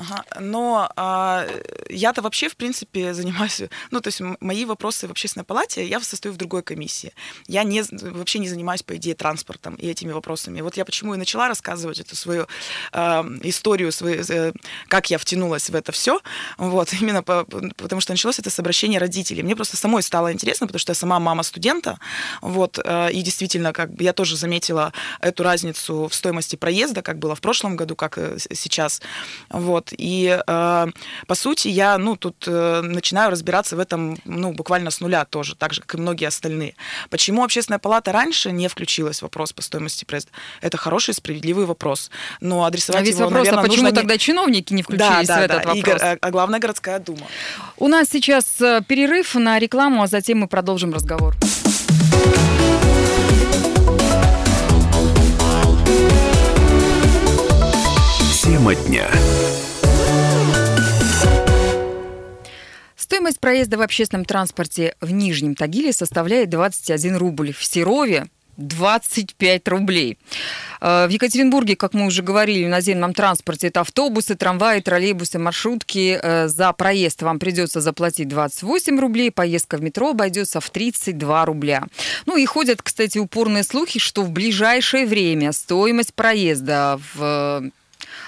Ага. 0.00 0.24
Но 0.40 0.90
а, 0.96 1.46
я-то 1.90 2.22
вообще, 2.22 2.48
в 2.48 2.56
принципе, 2.56 3.12
занимаюсь... 3.12 3.62
Ну, 3.90 4.00
то 4.00 4.08
есть 4.08 4.22
мои 4.40 4.64
вопросы 4.64 5.06
в 5.06 5.10
общественной 5.10 5.44
палате, 5.44 5.86
я 5.86 6.00
состою 6.00 6.32
в 6.32 6.38
другой 6.38 6.62
комиссии. 6.62 7.12
Я 7.46 7.64
не, 7.64 7.84
вообще 7.90 8.38
не 8.38 8.48
занимаюсь, 8.48 8.82
по 8.82 8.96
идее, 8.96 9.14
транспортом 9.14 9.74
и 9.74 9.86
этими 9.86 10.12
вопросами. 10.12 10.62
Вот 10.62 10.78
я 10.78 10.84
почему 10.86 11.14
и 11.14 11.18
начала 11.18 11.48
рассказывать 11.48 12.00
эту 12.00 12.16
свою 12.16 12.46
э, 12.92 12.98
историю, 13.42 13.92
свою, 13.92 14.24
э, 14.26 14.52
как 14.88 15.10
я 15.10 15.18
втянулась 15.18 15.68
в 15.68 15.74
это 15.74 15.92
все. 15.92 16.20
Вот, 16.56 16.92
именно 17.00 17.22
по, 17.22 17.44
потому 17.76 18.00
что 18.00 18.12
началось 18.12 18.38
это 18.38 18.48
с 18.48 18.58
обращения 18.58 18.98
родителей. 18.98 19.42
Мне 19.42 19.54
просто 19.54 19.76
самой 19.76 20.02
стало 20.02 20.32
интересно, 20.32 20.66
потому 20.66 20.78
что 20.78 20.92
я 20.92 20.94
сама 20.94 21.20
мама 21.20 21.42
студента. 21.42 21.98
Вот, 22.40 22.78
э, 22.82 23.12
и 23.12 23.20
действительно, 23.20 23.74
как 23.74 23.92
бы 23.92 24.02
я 24.04 24.14
тоже 24.14 24.36
заметила 24.36 24.94
эту 25.20 25.42
разницу 25.42 26.08
в 26.08 26.14
стоимости 26.14 26.56
проезда, 26.56 27.02
как 27.02 27.18
было 27.18 27.34
в 27.34 27.40
прошлом 27.40 27.76
году, 27.76 27.96
как 27.96 28.16
э, 28.16 28.38
сейчас. 28.38 29.02
Вот. 29.50 29.89
И, 29.96 30.40
э, 30.46 30.86
по 31.26 31.34
сути, 31.34 31.68
я, 31.68 31.98
ну, 31.98 32.16
тут 32.16 32.44
э, 32.46 32.80
начинаю 32.82 33.30
разбираться 33.30 33.76
в 33.76 33.80
этом, 33.80 34.18
ну, 34.24 34.52
буквально 34.52 34.90
с 34.90 35.00
нуля 35.00 35.24
тоже, 35.24 35.54
так 35.54 35.72
же, 35.72 35.80
как 35.80 35.94
и 35.94 35.98
многие 35.98 36.26
остальные. 36.26 36.74
Почему 37.10 37.44
общественная 37.44 37.78
палата 37.78 38.12
раньше 38.12 38.52
не 38.52 38.68
включилась 38.68 39.20
в 39.20 39.22
вопрос 39.22 39.52
по 39.52 39.62
стоимости 39.62 40.04
проезда? 40.04 40.30
Это 40.60 40.76
хороший, 40.76 41.14
справедливый 41.14 41.66
вопрос. 41.66 42.10
Но 42.40 42.64
адресовать 42.64 43.02
а 43.02 43.04
ведь 43.04 43.14
его, 43.14 43.24
вопрос, 43.24 43.46
наверное, 43.46 43.60
а 43.60 43.66
почему 43.66 43.82
нужно 43.82 43.96
тогда 43.96 44.14
не... 44.14 44.18
чиновники 44.18 44.72
не 44.72 44.82
включились 44.82 45.28
да, 45.28 45.34
да, 45.34 45.40
в 45.40 45.44
этот 45.44 45.62
да. 45.62 45.74
вопрос? 45.74 46.02
И, 46.02 46.18
а 46.20 46.30
главная 46.30 46.60
городская 46.60 46.98
дума. 46.98 47.26
У 47.76 47.88
нас 47.88 48.08
сейчас 48.10 48.60
э, 48.60 48.82
перерыв 48.86 49.34
на 49.34 49.58
рекламу, 49.58 50.02
а 50.02 50.06
затем 50.06 50.38
мы 50.38 50.48
продолжим 50.48 50.92
разговор. 50.92 51.34
Тема 58.42 58.74
дня. 58.74 59.08
Стоимость 63.10 63.40
проезда 63.40 63.76
в 63.76 63.82
общественном 63.82 64.24
транспорте 64.24 64.94
в 65.00 65.10
Нижнем 65.10 65.56
Тагиле 65.56 65.92
составляет 65.92 66.48
21 66.48 67.16
рубль. 67.16 67.52
В 67.52 67.64
Серове 67.64 68.28
25 68.56 69.66
рублей. 69.66 70.16
Э, 70.80 71.08
в 71.08 71.10
Екатеринбурге, 71.10 71.74
как 71.74 71.92
мы 71.92 72.06
уже 72.06 72.22
говорили, 72.22 72.66
в 72.66 72.68
наземном 72.68 73.12
транспорте 73.12 73.66
это 73.66 73.80
автобусы, 73.80 74.36
трамваи, 74.36 74.78
троллейбусы, 74.78 75.40
маршрутки. 75.40 76.20
Э, 76.22 76.46
за 76.46 76.72
проезд 76.72 77.22
вам 77.22 77.40
придется 77.40 77.80
заплатить 77.80 78.28
28 78.28 79.00
рублей, 79.00 79.32
поездка 79.32 79.76
в 79.78 79.82
метро 79.82 80.10
обойдется 80.10 80.60
в 80.60 80.70
32 80.70 81.44
рубля. 81.46 81.88
Ну 82.26 82.36
и 82.36 82.46
ходят, 82.46 82.80
кстати, 82.80 83.18
упорные 83.18 83.64
слухи, 83.64 83.98
что 83.98 84.22
в 84.22 84.30
ближайшее 84.30 85.04
время 85.04 85.50
стоимость 85.50 86.14
проезда 86.14 87.00
в 87.14 87.72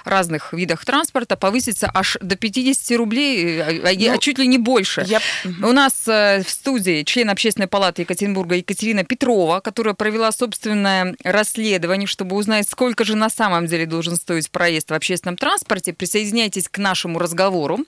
разных 0.08 0.52
видах 0.52 0.84
транспорта 0.84 1.36
повысится 1.36 1.90
аж 1.92 2.16
до 2.20 2.36
50 2.36 2.96
рублей, 2.98 3.60
а, 3.60 3.66
а, 3.66 3.92
ну, 3.94 4.12
а 4.12 4.18
чуть 4.18 4.38
ли 4.38 4.46
не 4.46 4.58
больше. 4.58 5.04
Я... 5.06 5.20
У 5.44 5.72
нас 5.72 6.06
э, 6.06 6.42
в 6.42 6.50
студии 6.50 7.02
член 7.04 7.30
общественной 7.30 7.68
палаты 7.68 8.02
Екатеринбурга 8.02 8.56
Екатерина 8.56 9.04
Петрова, 9.04 9.60
которая 9.60 9.94
провела 9.94 10.32
собственное 10.32 11.14
расследование, 11.24 12.06
чтобы 12.06 12.36
узнать, 12.36 12.68
сколько 12.68 13.04
же 13.04 13.16
на 13.16 13.30
самом 13.30 13.66
деле 13.66 13.86
должен 13.86 14.16
стоить 14.16 14.50
проезд 14.50 14.90
в 14.90 14.94
общественном 14.94 15.36
транспорте. 15.36 15.92
Присоединяйтесь 15.92 16.68
к 16.68 16.78
нашему 16.78 17.18
разговору. 17.18 17.80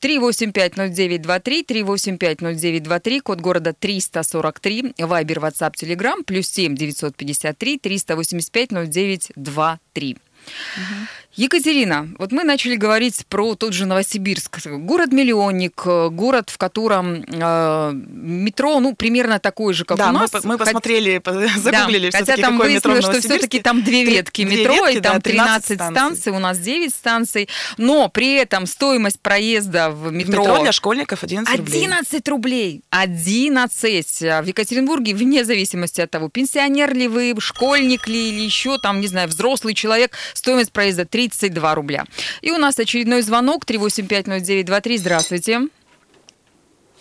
3850923, 0.00 1.66
3850923, 1.66 3.20
код 3.20 3.40
города 3.40 3.72
343, 3.72 4.94
Вайбер, 4.98 5.38
WhatsApp, 5.38 5.74
Telegram, 5.74 6.22
плюс 6.24 6.48
7 6.48 6.74
953 6.74 7.78
385 7.78 8.70
0923. 8.70 10.16
Угу. 10.46 11.25
Екатерина, 11.36 12.08
вот 12.18 12.32
мы 12.32 12.44
начали 12.44 12.76
говорить 12.76 13.26
про 13.28 13.56
тот 13.56 13.74
же 13.74 13.84
Новосибирск. 13.84 14.66
Город-миллионник, 14.66 15.84
город, 15.84 16.48
в 16.48 16.56
котором 16.56 17.24
э, 17.28 17.92
метро, 17.92 18.80
ну, 18.80 18.94
примерно 18.94 19.38
такой 19.38 19.74
же, 19.74 19.84
как 19.84 19.98
да, 19.98 20.08
у 20.08 20.12
нас. 20.12 20.32
Мы, 20.32 20.40
мы 20.44 20.58
посмотрели, 20.58 21.20
загуглили 21.58 22.10
да, 22.10 22.18
Хотя 22.18 22.36
там 22.38 22.56
выяснилось, 22.56 23.04
что 23.04 23.20
все-таки 23.20 23.60
там 23.60 23.82
две 23.82 24.04
ветки 24.04 24.46
две 24.46 24.60
метро, 24.60 24.86
ветки, 24.86 24.96
и 24.96 25.00
там 25.02 25.16
да, 25.16 25.20
13 25.20 25.64
станций. 25.64 25.94
станций, 25.94 26.32
у 26.32 26.38
нас 26.38 26.58
9 26.58 26.94
станций. 26.94 27.48
Но 27.76 28.08
при 28.08 28.36
этом 28.36 28.64
стоимость 28.66 29.20
проезда 29.20 29.90
в 29.90 30.10
метро... 30.10 30.42
В 30.42 30.46
метро 30.46 30.62
для 30.62 30.72
школьников 30.72 31.22
11 31.22 31.54
рублей. 31.58 31.84
11 31.84 32.28
рублей! 32.28 32.82
11! 32.88 34.20
В 34.20 34.44
Екатеринбурге, 34.46 35.14
вне 35.14 35.44
зависимости 35.44 36.00
от 36.00 36.10
того, 36.10 36.30
пенсионер 36.30 36.94
ли 36.94 37.08
вы, 37.08 37.34
школьник 37.40 38.08
ли, 38.08 38.30
или 38.30 38.40
еще 38.40 38.78
там, 38.78 39.02
не 39.02 39.06
знаю, 39.06 39.28
взрослый 39.28 39.74
человек, 39.74 40.12
стоимость 40.32 40.72
проезда 40.72 41.04
3 41.04 41.25
32 41.28 41.74
рубля. 41.74 42.04
И 42.42 42.50
у 42.52 42.58
нас 42.58 42.78
очередной 42.78 43.22
звонок 43.22 43.64
3850923. 43.64 44.96
Здравствуйте. 44.98 45.68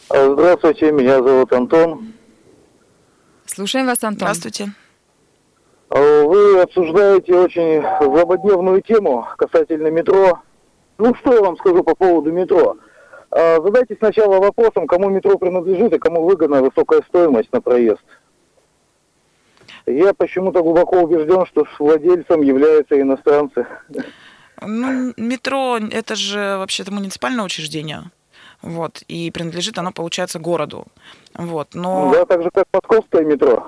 Здравствуйте, 0.10 0.92
меня 0.92 1.22
зовут 1.24 1.52
Антон. 1.52 2.14
Слушаем 3.46 3.86
вас, 3.88 4.04
Антон. 4.04 4.28
Здравствуйте. 4.28 4.72
Вы 5.90 6.62
обсуждаете 6.62 7.34
очень 7.36 7.82
злободневную 8.02 8.82
тему 8.82 9.28
касательно 9.38 9.88
метро. 9.88 10.42
Ну, 10.98 11.14
что 11.16 11.34
я 11.34 11.42
вам 11.42 11.58
скажу 11.58 11.84
по 11.84 11.96
поводу 11.96 12.32
метро? 12.32 12.78
Задайте 13.32 13.96
сначала 13.98 14.40
вопросом, 14.40 14.88
кому 14.88 15.10
метро 15.10 15.38
принадлежит 15.38 15.94
и 15.94 16.00
кому 16.00 16.24
выгодна 16.24 16.62
высокая 16.62 17.02
стоимость 17.08 17.52
на 17.52 17.62
проезд. 17.62 18.02
Я 19.88 20.14
почему-то 20.14 20.62
глубоко 20.62 21.02
убежден, 21.02 21.46
что 21.46 21.66
владельцем 21.80 22.42
являются 22.42 23.00
иностранцы. 23.00 23.68
Ну, 24.62 25.14
метро– 25.18 25.78
это 25.92 26.16
же 26.16 26.58
вообще-то 26.58 26.92
муниципальное 26.94 27.44
учреждение. 27.46 28.04
Вот, 28.62 29.04
и 29.08 29.30
принадлежит 29.32 29.78
оно, 29.78 29.92
получается, 29.92 30.40
городу. 30.40 30.88
Вот, 31.36 31.76
но... 31.76 32.12
Да, 32.12 32.26
так 32.26 32.42
же, 32.42 32.50
как 32.52 32.66
московское 32.74 33.24
метро. 33.24 33.68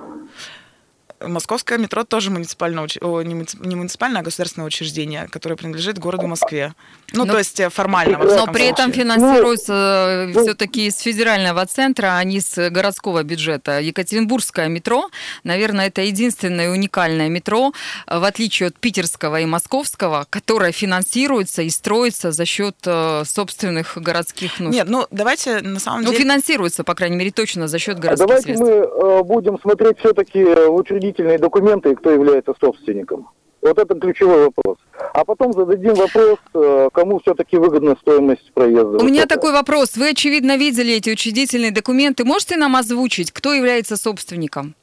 Московское 1.19 1.77
метро 1.77 2.03
тоже 2.03 2.29
муниципальное, 2.29 2.87
о, 3.01 3.21
не 3.21 3.35
муниципальное, 3.75 4.21
а 4.21 4.23
государственное 4.23 4.67
учреждение, 4.67 5.27
которое 5.27 5.55
принадлежит 5.55 5.97
городу 5.97 6.27
Москве. 6.27 6.73
Ну, 7.13 7.25
но, 7.25 7.33
то 7.33 7.39
есть 7.39 7.59
э, 7.59 7.69
формально. 7.69 8.19
Но 8.19 8.45
при 8.47 8.65
этом 8.65 8.91
финансируется 8.91 10.29
ну, 10.33 10.43
все-таки 10.43 10.87
из 10.87 10.99
федерального 10.99 11.65
центра, 11.65 12.17
а 12.17 12.23
не 12.23 12.39
с 12.39 12.69
городского 12.69 13.23
бюджета. 13.23 13.79
Екатеринбургское 13.79 14.67
метро, 14.67 15.09
наверное, 15.43 15.87
это 15.87 16.01
единственное 16.01 16.69
уникальное 16.69 17.29
метро, 17.29 17.73
в 18.05 18.23
отличие 18.23 18.67
от 18.67 18.77
питерского 18.77 19.39
и 19.39 19.45
московского, 19.45 20.27
которое 20.29 20.71
финансируется 20.71 21.63
и 21.63 21.69
строится 21.69 22.31
за 22.31 22.45
счет 22.45 22.75
э, 22.85 23.23
собственных 23.25 23.97
городских 23.97 24.59
нужд. 24.59 24.75
Нет, 24.75 24.87
ну 24.87 25.07
давайте 25.09 25.61
на 25.61 25.79
самом 25.79 26.01
ну, 26.01 26.11
деле... 26.11 26.19
Ну, 26.19 26.23
финансируется, 26.25 26.83
по 26.83 26.93
крайней 26.93 27.15
мере, 27.15 27.31
точно 27.31 27.67
за 27.67 27.79
счет 27.79 27.97
городских 27.97 28.27
давайте 28.27 28.43
средств. 28.43 28.65
Давайте 28.67 28.91
мы 29.03 29.19
э, 29.19 29.23
будем 29.23 29.59
смотреть 29.59 29.97
все-таки 29.99 30.43
учредительные 30.43 31.06
учредительные 31.07 31.37
документы 31.37 31.91
и 31.91 31.95
кто 31.95 32.11
является 32.11 32.53
собственником. 32.59 33.29
Вот 33.61 33.77
это 33.79 33.95
ключевой 33.95 34.45
вопрос. 34.45 34.77
А 35.13 35.25
потом 35.25 35.51
зададим 35.51 35.95
вопрос, 35.95 36.37
э, 36.53 36.89
кому 36.93 37.19
все-таки 37.19 37.57
выгодна 37.57 37.95
стоимость 37.99 38.51
проезда. 38.53 38.99
У 38.99 39.03
меня 39.03 39.23
это. 39.23 39.35
такой 39.35 39.51
вопрос. 39.51 39.97
Вы, 39.97 40.11
очевидно, 40.11 40.57
видели 40.57 40.93
эти 40.93 41.09
учредительные 41.09 41.71
документы. 41.71 42.23
Можете 42.23 42.55
нам 42.55 42.75
озвучить, 42.75 43.31
кто 43.31 43.53
является 43.53 43.97
собственником? 43.97 44.75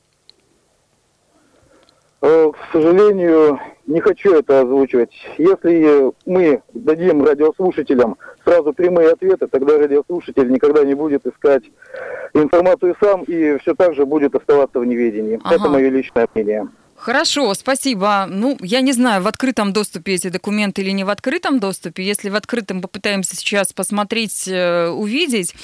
Э, 2.21 2.51
к 2.51 2.73
сожалению, 2.73 3.61
не 3.87 4.01
хочу 4.01 4.35
это 4.35 4.61
озвучивать. 4.61 5.13
Если 5.39 6.13
мы 6.27 6.63
дадим 6.73 7.25
радиослушателям 7.25 8.17
сразу 8.45 8.73
прямые 8.73 9.11
ответы, 9.11 9.47
тогда 9.47 9.79
радиослушатель 9.79 10.51
никогда 10.51 10.85
не 10.85 10.95
будет 10.95 11.27
искать 11.27 11.65
информацию 12.33 12.97
сам 13.01 13.23
и 13.25 13.59
все 13.59 13.75
так 13.75 13.95
же 13.95 14.07
будет 14.07 14.35
оставаться 14.35 14.81
в 14.81 14.87
неведении. 14.87 15.41
Ага. 15.45 15.57
Это 15.57 15.69
мое 15.69 15.89
личное 15.91 16.29
мнение. 16.35 16.69
Хорошо, 16.97 17.53
спасибо. 17.55 18.27
Ну, 18.31 18.57
я 18.61 18.81
не 18.81 18.93
знаю, 18.93 19.23
в 19.23 19.27
открытом 19.27 19.73
доступе 19.73 20.15
эти 20.15 20.29
документы 20.29 20.81
или 20.83 20.91
не 20.91 21.05
в 21.05 21.11
открытом 21.11 21.59
доступе. 21.59 22.05
Если 22.05 22.31
в 22.31 22.37
открытом 22.37 22.81
попытаемся 22.81 23.37
сейчас 23.37 23.73
посмотреть, 23.73 24.45
э, 24.47 24.89
увидеть. 24.89 25.55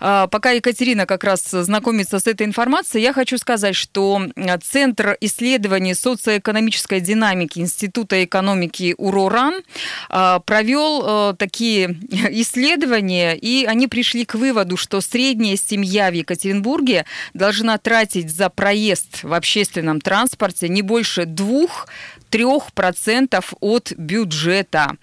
А, 0.00 0.26
пока 0.26 0.50
Екатерина 0.50 1.06
как 1.06 1.24
раз 1.24 1.42
знакомится 1.50 2.18
с 2.18 2.26
этой 2.26 2.46
информацией, 2.46 3.04
я 3.04 3.12
хочу 3.12 3.38
сказать, 3.38 3.76
что 3.76 4.22
Центр 4.62 5.16
исследований 5.20 5.94
социоэкономической 5.94 7.00
динамики 7.00 7.60
Института 7.60 8.24
экономики 8.24 8.94
УРОРАН 8.98 9.62
а, 10.08 10.40
провел 10.40 11.04
э, 11.04 11.34
такие 11.38 11.96
исследования, 12.10 13.34
и 13.34 13.64
они 13.64 13.86
пришли 13.86 14.24
к 14.24 14.34
выводу, 14.34 14.76
что 14.76 15.00
средняя 15.00 15.56
семья 15.56 16.10
в 16.10 16.14
Екатеринбурге 16.14 17.06
должна 17.34 17.78
тратить 17.78 18.34
за 18.34 18.50
проезд 18.50 19.22
в 19.22 19.32
общественном 19.32 20.00
транспорте 20.00 20.68
не 20.72 20.82
больше 20.82 21.26
двух 21.26 21.86
3% 22.30 23.44
от 23.60 23.92
бюджета. 23.92 24.96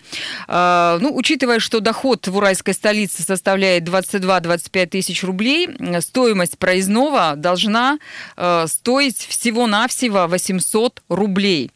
А, 0.48 0.98
ну, 1.00 1.16
учитывая, 1.16 1.60
что 1.60 1.80
доход 1.80 2.28
в 2.28 2.36
уральской 2.36 2.74
столице 2.74 3.24
составляет 3.24 3.84
22-25 3.88 4.86
тысяч 4.88 5.24
рублей, 5.24 5.70
стоимость 6.02 6.58
проездного 6.58 7.36
должна 7.36 8.00
э, 8.36 8.66
стоить 8.68 9.18
всего-навсего 9.18 10.28
800 10.28 11.04
рублей. 11.10 11.72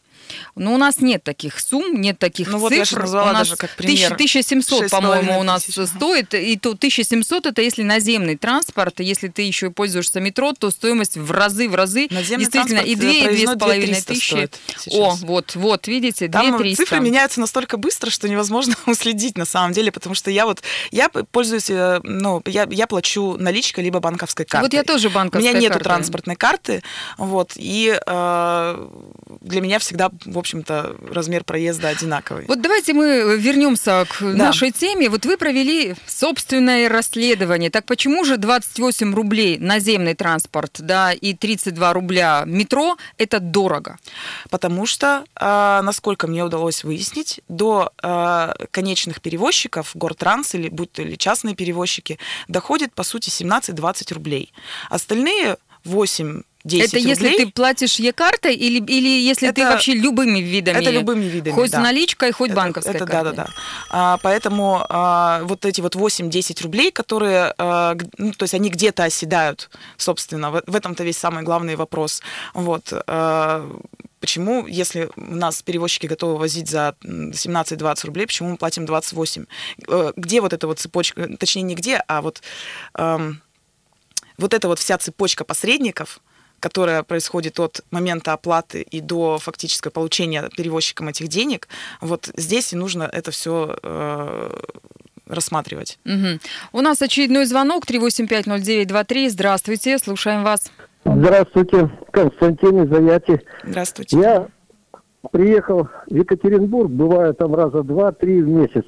Но 0.54 0.70
ну, 0.70 0.74
у 0.74 0.78
нас 0.78 0.98
нет 1.00 1.22
таких 1.22 1.60
сумм, 1.60 2.00
нет 2.00 2.18
таких 2.18 2.48
ну, 2.48 2.54
цифр. 2.54 2.62
Вот 2.62 2.72
я 2.72 2.84
же 2.84 2.98
назвала 2.98 3.30
у 3.30 3.32
нас 3.32 3.48
даже 3.48 3.56
как 3.56 3.70
пример. 3.76 4.12
1700, 4.12 4.90
по-моему, 4.90 5.38
у 5.38 5.42
нас 5.42 5.64
тысяч. 5.64 5.88
стоит. 5.88 6.34
И 6.34 6.56
то 6.56 6.70
1700 6.70 7.46
это 7.46 7.62
если 7.62 7.82
наземный 7.82 8.36
транспорт. 8.36 9.00
Если 9.00 9.28
ты 9.28 9.42
еще 9.42 9.70
пользуешься 9.70 10.20
метро, 10.20 10.52
то 10.52 10.70
стоимость 10.70 11.16
в 11.16 11.30
разы, 11.30 11.68
в 11.68 11.74
разы. 11.74 12.08
Наземный 12.10 12.44
действительно, 12.44 12.80
и 12.80 12.94
2, 12.94 13.10
и 13.10 13.46
2,5 13.46 14.04
тысячи. 14.06 14.48
О, 14.90 15.14
вот, 15.20 15.54
вот, 15.54 15.86
видите, 15.88 16.28
2 16.28 16.58
300. 16.58 16.82
цифры 16.82 17.00
меняются 17.00 17.40
настолько 17.40 17.76
быстро, 17.76 18.10
что 18.10 18.28
невозможно 18.28 18.74
уследить 18.86 19.36
на 19.36 19.44
самом 19.44 19.72
деле, 19.72 19.92
потому 19.92 20.14
что 20.14 20.30
я 20.30 20.46
вот, 20.46 20.62
я 20.90 21.08
пользуюсь, 21.08 21.70
э, 21.70 22.00
ну, 22.02 22.42
я, 22.46 22.66
я 22.70 22.86
плачу 22.86 23.36
наличкой 23.38 23.84
либо 23.84 24.00
банковской 24.00 24.46
картой. 24.46 24.68
Вот 24.68 24.74
я 24.74 24.82
тоже 24.82 25.10
банковская 25.10 25.46
У 25.46 25.50
меня 25.50 25.60
нету 25.60 25.74
карта. 25.74 25.90
транспортной 25.90 26.36
карты, 26.36 26.82
вот, 27.18 27.52
и 27.56 27.98
э, 28.04 28.88
для 29.40 29.60
меня 29.60 29.78
всегда, 29.78 30.10
в 30.24 30.38
общем-то, 30.38 30.96
размер 31.10 31.44
проезда 31.44 31.88
одинаковый. 31.88 32.44
Вот 32.46 32.60
давайте 32.60 32.92
мы 32.92 33.36
вернемся 33.38 34.06
к 34.08 34.20
да. 34.20 34.32
нашей 34.32 34.70
теме. 34.70 35.08
Вот 35.08 35.26
вы 35.26 35.36
провели 35.36 35.94
собственное 36.06 36.88
расследование. 36.88 37.70
Так 37.70 37.86
почему 37.86 38.24
же 38.24 38.36
28 38.36 39.14
рублей 39.14 39.58
наземный 39.58 40.14
транспорт, 40.14 40.76
да, 40.80 41.12
и 41.12 41.34
32 41.34 41.92
рубля 41.92 42.44
метро– 42.46 42.96
это 43.18 43.40
дорого? 43.40 43.98
Потому 44.50 44.86
что, 44.86 45.24
а, 45.36 45.82
насколько 45.82 46.26
мне 46.26 46.44
удалось 46.44 46.84
выяснить, 46.84 47.40
до 47.48 47.92
а, 48.02 48.54
конечных 48.70 49.20
перевозчиков, 49.20 49.90
Гортранс 49.94 50.54
или 50.54 50.68
будь 50.68 50.92
то 50.92 51.02
или 51.02 51.16
частные 51.16 51.54
перевозчики, 51.54 52.18
доходит, 52.48 52.94
по 52.94 53.02
сути, 53.02 53.30
17-20 53.30 54.14
рублей. 54.14 54.52
Остальные 54.90 55.56
8 55.84 56.42
10 56.64 56.88
Это 56.88 56.98
если 56.98 57.28
рублей. 57.28 57.44
ты 57.46 57.52
платишь 57.52 57.96
Е-картой 57.96 58.54
или, 58.54 58.82
или 58.82 59.08
если 59.08 59.48
это, 59.48 59.60
ты 59.60 59.66
вообще 59.68 59.92
любыми 59.92 60.38
видами? 60.38 60.80
Это 60.80 60.90
любыми 60.90 61.24
видами, 61.24 61.52
Хоть 61.54 61.72
да. 61.72 61.80
наличкой, 61.80 62.32
хоть 62.32 62.50
это, 62.50 62.56
банковской 62.56 62.94
это, 62.94 63.06
картой. 63.06 63.36
Да, 63.36 63.44
да, 63.44 63.44
да. 63.44 63.52
А, 63.90 64.18
поэтому 64.22 64.84
а, 64.88 65.42
вот 65.44 65.66
эти 65.66 65.82
вот 65.82 65.94
8-10 65.94 66.62
рублей, 66.62 66.90
которые, 66.90 67.54
а, 67.58 67.96
ну, 68.16 68.32
то 68.32 68.44
есть 68.44 68.54
они 68.54 68.70
где-то 68.70 69.04
оседают, 69.04 69.68
собственно, 69.98 70.50
в, 70.50 70.62
в 70.66 70.74
этом-то 70.74 71.04
весь 71.04 71.18
самый 71.18 71.42
главный 71.42 71.76
вопрос. 71.76 72.22
Вот. 72.54 72.92
А, 73.06 73.70
Почему, 74.20 74.66
если 74.66 75.10
у 75.16 75.34
нас 75.34 75.60
перевозчики 75.60 76.06
готовы 76.06 76.38
возить 76.38 76.70
за 76.70 76.96
17-20 77.02 78.06
рублей, 78.06 78.26
почему 78.26 78.48
мы 78.48 78.56
платим 78.56 78.86
28? 78.86 79.44
Э, 79.86 80.12
где 80.16 80.40
вот 80.40 80.54
эта 80.54 80.66
вот 80.66 80.78
цепочка, 80.78 81.28
точнее 81.36 81.60
не 81.60 81.74
где, 81.74 82.02
а 82.08 82.22
вот, 82.22 82.40
эм, 82.96 83.42
вот 84.38 84.54
эта 84.54 84.66
вот 84.68 84.78
вся 84.78 84.96
цепочка 84.96 85.44
посредников– 85.44 86.20
которая 86.60 87.02
происходит 87.02 87.60
от 87.60 87.82
момента 87.90 88.32
оплаты 88.32 88.82
и 88.82 89.00
до 89.00 89.38
фактического 89.38 89.90
получения 89.90 90.48
перевозчиком 90.56 91.08
этих 91.08 91.28
денег, 91.28 91.68
вот 92.00 92.30
здесь 92.36 92.72
и 92.72 92.76
нужно 92.76 93.04
это 93.04 93.30
все 93.30 93.76
э, 93.82 94.50
рассматривать. 95.26 95.98
Угу. 96.04 96.40
У 96.72 96.80
нас 96.80 97.02
очередной 97.02 97.46
звонок 97.46 97.84
3850923. 97.86 99.28
Здравствуйте, 99.28 99.98
слушаем 99.98 100.44
вас. 100.44 100.70
Здравствуйте, 101.04 101.90
Константин 102.10 102.84
из 102.84 102.92
Аяти. 102.92 103.40
Здравствуйте. 103.62 104.18
Я 104.18 104.48
приехал 105.30 105.88
в 106.08 106.14
Екатеринбург, 106.14 106.90
бываю 106.90 107.34
там 107.34 107.54
раза 107.54 107.82
два-три 107.82 108.42
в 108.42 108.48
месяц 108.48 108.84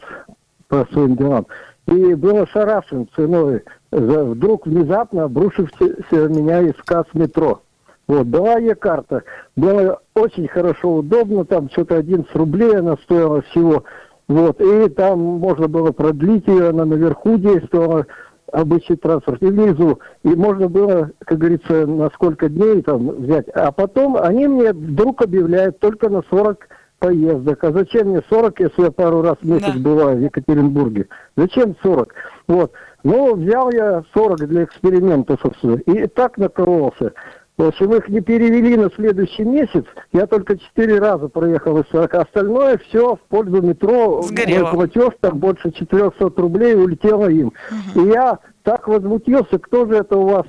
по 0.68 0.86
своим 0.92 1.16
делам. 1.16 1.46
И 1.86 2.14
был 2.14 2.38
ошарашен 2.42 3.08
ценой. 3.14 3.62
Вдруг 3.90 4.66
внезапно 4.66 5.24
обрушився 5.24 5.84
меня 6.10 6.60
из 6.62 6.74
касс 6.84 7.06
метро. 7.14 7.62
Вот, 8.08 8.26
была 8.26 8.58
ей 8.58 8.74
карта. 8.74 9.22
Было 9.56 10.00
очень 10.14 10.46
хорошо, 10.48 10.96
удобно, 10.96 11.44
там 11.44 11.68
что-то 11.70 11.96
11 11.96 12.34
рублей 12.34 12.76
она 12.76 12.96
стоила 13.02 13.42
всего. 13.42 13.84
Вот, 14.28 14.60
и 14.60 14.88
там 14.88 15.18
можно 15.20 15.68
было 15.68 15.92
продлить 15.92 16.46
ее, 16.48 16.70
она 16.70 16.84
наверху 16.84 17.36
действовала, 17.36 18.06
обычный 18.52 18.96
транспорт, 18.96 19.42
и 19.42 19.46
внизу. 19.46 20.00
И 20.22 20.28
можно 20.28 20.68
было, 20.68 21.10
как 21.24 21.38
говорится, 21.38 21.86
на 21.86 22.10
сколько 22.10 22.48
дней 22.48 22.82
там 22.82 23.08
взять. 23.08 23.48
А 23.50 23.72
потом 23.72 24.16
они 24.16 24.46
мне 24.46 24.72
вдруг 24.72 25.22
объявляют 25.22 25.78
только 25.78 26.08
на 26.08 26.22
40 26.30 26.68
поездок. 26.98 27.62
А 27.64 27.72
зачем 27.72 28.08
мне 28.08 28.22
40, 28.28 28.60
если 28.60 28.82
я 28.82 28.90
пару 28.90 29.22
раз 29.22 29.36
в 29.40 29.48
месяц 29.48 29.74
да. 29.74 29.80
бываю 29.80 30.16
в 30.18 30.20
Екатеринбурге? 30.20 31.08
Зачем 31.36 31.76
40? 31.82 32.14
Вот. 32.48 32.72
Ну, 33.04 33.36
взял 33.36 33.70
я 33.70 34.02
40 34.14 34.48
для 34.48 34.64
эксперимента, 34.64 35.36
собственно, 35.40 35.76
и 35.76 36.06
так 36.06 36.38
накололся. 36.38 37.12
В 37.56 37.62
общем, 37.62 37.94
их 37.94 38.08
не 38.08 38.20
перевели 38.20 38.76
на 38.76 38.90
следующий 38.90 39.44
месяц. 39.44 39.84
Я 40.12 40.26
только 40.26 40.58
четыре 40.58 40.98
раза 40.98 41.28
проехал 41.28 41.78
из 41.78 41.86
40. 41.90 42.14
Остальное 42.14 42.76
все 42.78 43.16
в 43.16 43.20
пользу 43.28 43.62
метро. 43.62 44.20
Сгорело. 44.22 44.64
Мой 44.64 44.72
платеж 44.72 45.14
там 45.20 45.38
больше 45.38 45.72
400 45.72 46.32
рублей 46.36 46.74
улетело 46.74 47.30
им. 47.30 47.54
Угу. 47.94 48.04
И 48.04 48.08
я 48.08 48.38
так 48.62 48.88
возмутился, 48.88 49.58
кто 49.58 49.86
же 49.86 49.94
это 49.94 50.18
у 50.18 50.26
вас 50.26 50.44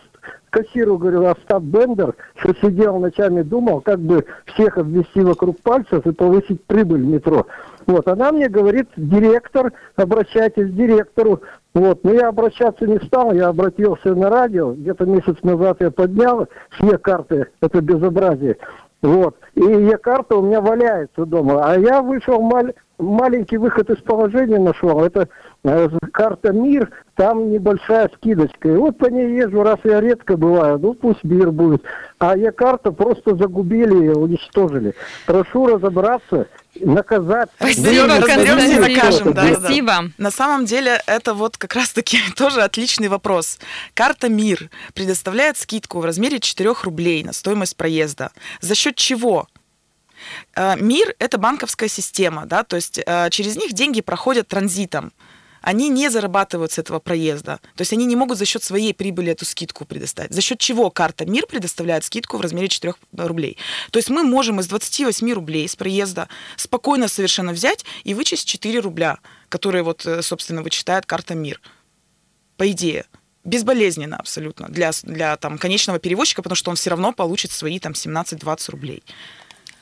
кассиру, 0.49 0.97
говорю, 0.97 1.25
Остап 1.25 1.63
Бендер, 1.63 2.15
что 2.35 2.53
сидел 2.55 2.99
ночами, 2.99 3.41
думал, 3.41 3.81
как 3.81 3.99
бы 3.99 4.25
всех 4.45 4.77
обвести 4.77 5.21
вокруг 5.21 5.59
пальцев 5.61 6.05
и 6.05 6.11
повысить 6.11 6.63
прибыль 6.65 7.03
метро. 7.03 7.45
Вот, 7.85 8.07
она 8.07 8.31
мне 8.31 8.49
говорит, 8.49 8.89
директор, 8.97 9.71
обращайтесь 9.95 10.69
к 10.69 10.75
директору. 10.75 11.41
Вот, 11.73 12.03
но 12.03 12.13
я 12.13 12.29
обращаться 12.29 12.87
не 12.87 12.99
стал, 13.05 13.33
я 13.33 13.49
обратился 13.49 14.15
на 14.15 14.29
радио, 14.29 14.73
где-то 14.73 15.05
месяц 15.05 15.35
назад 15.43 15.77
я 15.79 15.91
поднял 15.91 16.47
все 16.71 16.97
карты, 16.97 17.47
это 17.61 17.81
безобразие. 17.81 18.57
Вот, 19.03 19.37
и 19.53 19.61
Е-карта 19.61 20.37
у 20.37 20.41
меня 20.41 20.59
валяется 20.59 21.25
дома, 21.25 21.61
а 21.63 21.77
я 21.77 22.01
вышел, 22.01 22.41
маль... 22.41 22.73
маленький 22.97 23.57
выход 23.57 23.91
из 23.91 23.97
положения 23.97 24.57
нашел, 24.57 25.03
это 25.03 25.29
карта 26.13 26.51
МИР, 26.51 26.89
там 27.15 27.51
небольшая 27.51 28.10
скидочка. 28.15 28.69
И 28.69 28.75
вот 28.75 28.97
по 28.97 29.06
ней 29.06 29.38
езжу, 29.38 29.63
раз 29.63 29.80
я 29.84 29.99
редко 29.99 30.38
бываю, 30.38 30.80
ну 30.80 30.93
пусть 30.93 31.23
МИР 31.23 31.51
будет. 31.51 31.84
А 32.19 32.38
Е-карта 32.38 32.91
просто 32.91 33.36
загубили, 33.36 34.10
уничтожили. 34.10 34.93
Прошу 35.25 35.67
разобраться 35.67 36.47
наказать. 36.80 37.49
Спасибо, 37.58 38.08
разберемся 38.08 38.82
закажем. 38.82 39.34
Да, 39.34 39.53
Спасибо. 39.56 39.88
Да. 39.88 40.03
На 40.17 40.32
самом 40.32 40.65
деле 40.65 41.01
это 41.06 41.34
вот 41.34 41.58
как 41.58 41.75
раз-таки 41.75 42.17
тоже 42.36 42.62
отличный 42.62 43.08
вопрос. 43.08 43.60
Карта 43.93 44.30
МИР 44.30 44.69
предоставляет 44.93 45.58
скидку 45.58 45.99
в 45.99 46.06
размере 46.06 46.39
4 46.39 46.73
рублей 46.84 47.23
на 47.23 47.34
стоимость 47.34 47.75
проезда. 47.75 48.32
За 48.62 48.75
счет 48.75 48.95
чего? 48.95 49.47
Э, 50.56 50.75
МИР– 50.80 51.15
это 51.19 51.38
банковская 51.38 51.88
система, 51.88 52.45
да, 52.45 52.63
то 52.63 52.75
есть 52.75 52.99
э, 53.06 53.30
через 53.30 53.56
них 53.56 53.73
деньги 53.73 54.01
проходят 54.01 54.47
транзитом 54.47 55.12
они 55.61 55.89
не 55.89 56.09
зарабатывают 56.09 56.71
с 56.71 56.77
этого 56.77 56.99
проезда. 56.99 57.59
То 57.75 57.81
есть 57.81 57.93
они 57.93 58.05
не 58.05 58.15
могут 58.15 58.37
за 58.37 58.45
счет 58.45 58.63
своей 58.63 58.93
прибыли 58.93 59.31
эту 59.31 59.45
скидку 59.45 59.85
предоставить. 59.85 60.33
За 60.33 60.41
счет 60.41 60.59
чего 60.59 60.89
карта 60.89 61.25
МИР 61.25 61.47
предоставляет 61.47 62.03
скидку 62.03 62.37
в 62.37 62.41
размере 62.41 62.67
4 62.67 62.93
рублей. 63.17 63.57
То 63.91 63.97
есть 63.97 64.09
мы 64.09 64.23
можем 64.23 64.59
из 64.59 64.67
28 64.67 65.31
рублей 65.33 65.67
с 65.67 65.75
проезда 65.75 66.27
спокойно 66.55 67.07
совершенно 67.07 67.53
взять 67.53 67.85
и 68.03 68.13
вычесть 68.13 68.47
4 68.47 68.79
рубля, 68.79 69.19
которые 69.49 69.83
вот, 69.83 70.05
э, 70.05 70.21
собственно, 70.21 70.61
вычитает 70.61 71.05
карта 71.05 71.35
МИР. 71.35 71.61
По 72.57 72.69
идее 72.71 73.05
безболезненно 73.47 74.17
абсолютно 74.17 74.67
для, 74.67 74.91
для 75.03 75.37
там, 75.37 75.57
конечного 75.57 75.99
перевозчика, 75.99 76.41
потому 76.41 76.55
что 76.55 76.69
он 76.69 76.75
все 76.75 76.89
равно 76.89 77.13
получит 77.13 77.51
свои 77.51 77.79
там 77.79 77.93
17-20 77.93 78.71
рублей. 78.71 79.03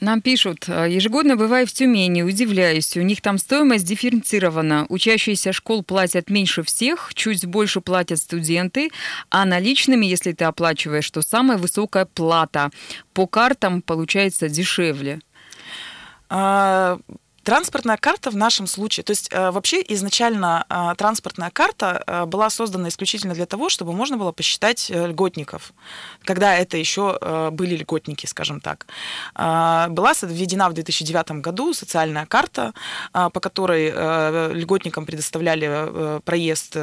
Нам 0.06 0.22
пишут, 0.22 0.66
«Э, 0.70 0.88
ежегодно 0.88 1.36
бываю 1.36 1.66
в 1.66 1.72
Тюмени, 1.72 2.22
удивляюсь, 2.22 2.96
у 2.96 3.02
них 3.02 3.22
там 3.22 3.40
стоимость 3.40 3.86
дифференцирована. 3.86 4.86
Учащиеся 4.88 5.52
школ 5.52 5.84
платят 5.84 6.30
меньше 6.30 6.62
всех, 6.62 7.16
чуть 7.16 7.48
больше 7.48 7.82
платят 7.82 8.20
студенты, 8.20 8.92
а 9.32 9.46
наличными, 9.46 10.06
если 10.06 10.32
ты 10.34 10.46
оплачиваешь, 10.46 11.10
то 11.10 11.24
самая 11.24 11.58
высокая 11.58 12.06
плата. 12.06 12.70
По 13.14 13.26
картам 13.26 13.82
получается 13.82 14.48
дешевле. 14.48 15.22
А, 16.30 17.00
Транспортная 17.46 17.98
карта 17.98 18.32
в 18.32 18.36
нашем 18.36 18.66
случае, 18.66 19.04
то 19.04 19.12
есть 19.12 19.30
э, 19.32 19.52
вообще 19.52 19.86
изначально 19.90 20.66
э, 20.68 20.96
транспортная 20.98 21.52
карта 21.52 22.04
э, 22.08 22.26
была 22.26 22.50
создана 22.50 22.88
исключительно 22.88 23.36
для 23.36 23.46
того, 23.46 23.70
чтобы 23.70 23.94
можно 23.94 24.18
было 24.18 24.32
посчитать 24.32 24.90
льготников, 24.90 25.72
когда 26.24 26.56
это 26.58 26.78
еще 26.78 27.20
были 27.52 27.76
льготники, 27.76 28.26
скажем 28.26 28.60
так. 28.60 28.88
Была 29.36 30.14
введена 30.22 30.70
в 30.70 30.74
2009 30.74 31.42
году 31.42 31.74
социальная 31.74 32.26
карта, 32.26 32.74
по 33.12 33.40
которой 33.40 33.92
льготникам 34.54 35.06
предоставляли 35.06 36.20
проезд 36.22 36.76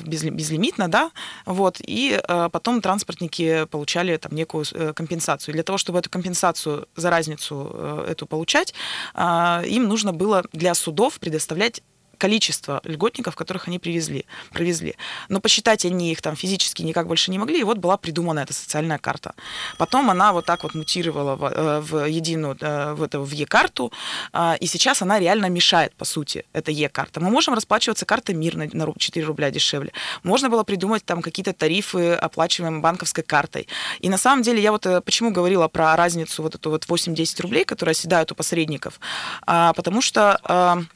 безлимитно, 0.00 0.88
да, 0.88 1.10
вот, 1.46 1.80
и 1.80 2.20
потом 2.52 2.80
транспортники 2.80 3.64
получали 3.70 4.16
там 4.16 4.32
некую 4.34 4.64
компенсацию. 4.94 5.54
Для 5.54 5.62
того, 5.62 5.78
чтобы 5.78 5.98
эту 5.98 6.10
компенсацию 6.10 6.88
за 6.96 7.10
разницу 7.10 8.04
эту 8.08 8.26
получать, 8.26 8.74
им 9.16 9.88
нужно 9.88 10.09
было 10.12 10.44
для 10.52 10.74
судов 10.74 11.18
предоставлять 11.20 11.82
количество 12.20 12.80
льготников, 12.84 13.34
которых 13.34 13.66
они 13.68 13.78
привезли, 13.78 14.26
провезли. 14.52 14.94
Но 15.28 15.40
посчитать 15.40 15.84
они 15.86 16.12
их 16.12 16.20
там 16.20 16.36
физически 16.36 16.82
никак 16.82 17.06
больше 17.06 17.30
не 17.30 17.38
могли, 17.38 17.60
и 17.60 17.64
вот 17.64 17.78
была 17.78 17.96
придумана 17.96 18.40
эта 18.40 18.52
социальная 18.52 18.98
карта. 18.98 19.32
Потом 19.78 20.10
она 20.10 20.32
вот 20.32 20.44
так 20.44 20.62
вот 20.62 20.74
мутировала 20.74 21.36
в, 21.36 21.44
э, 21.44 21.80
в 21.80 22.06
единую, 22.06 22.56
э, 22.60 22.92
в, 22.92 23.02
эту, 23.02 23.22
в 23.22 23.32
Е-карту, 23.32 23.90
а, 24.32 24.56
и 24.60 24.66
сейчас 24.66 25.02
она 25.02 25.18
реально 25.18 25.46
мешает, 25.46 25.94
по 25.96 26.04
сути, 26.04 26.44
эта 26.52 26.70
Е-карта. 26.70 27.20
Мы 27.20 27.30
можем 27.30 27.54
расплачиваться 27.54 28.04
картой 28.04 28.34
мир 28.34 28.56
на, 28.56 28.68
на 28.72 28.92
4 28.98 29.26
рубля 29.26 29.50
дешевле. 29.50 29.92
Можно 30.22 30.50
было 30.50 30.62
придумать 30.62 31.04
там 31.04 31.22
какие-то 31.22 31.54
тарифы, 31.54 32.12
оплачиваемые 32.12 32.82
банковской 32.82 33.24
картой. 33.24 33.66
И 34.00 34.10
на 34.10 34.18
самом 34.18 34.42
деле 34.42 34.60
я 34.60 34.72
вот 34.72 34.84
э, 34.84 35.00
почему 35.00 35.30
говорила 35.30 35.68
про 35.68 35.96
разницу 35.96 36.42
вот 36.42 36.54
эту 36.54 36.70
вот 36.70 36.84
8-10 36.84 37.42
рублей, 37.42 37.64
которые 37.64 37.92
оседают 37.92 38.30
у 38.32 38.34
посредников, 38.34 39.00
а, 39.46 39.72
потому 39.72 40.02
что 40.02 40.86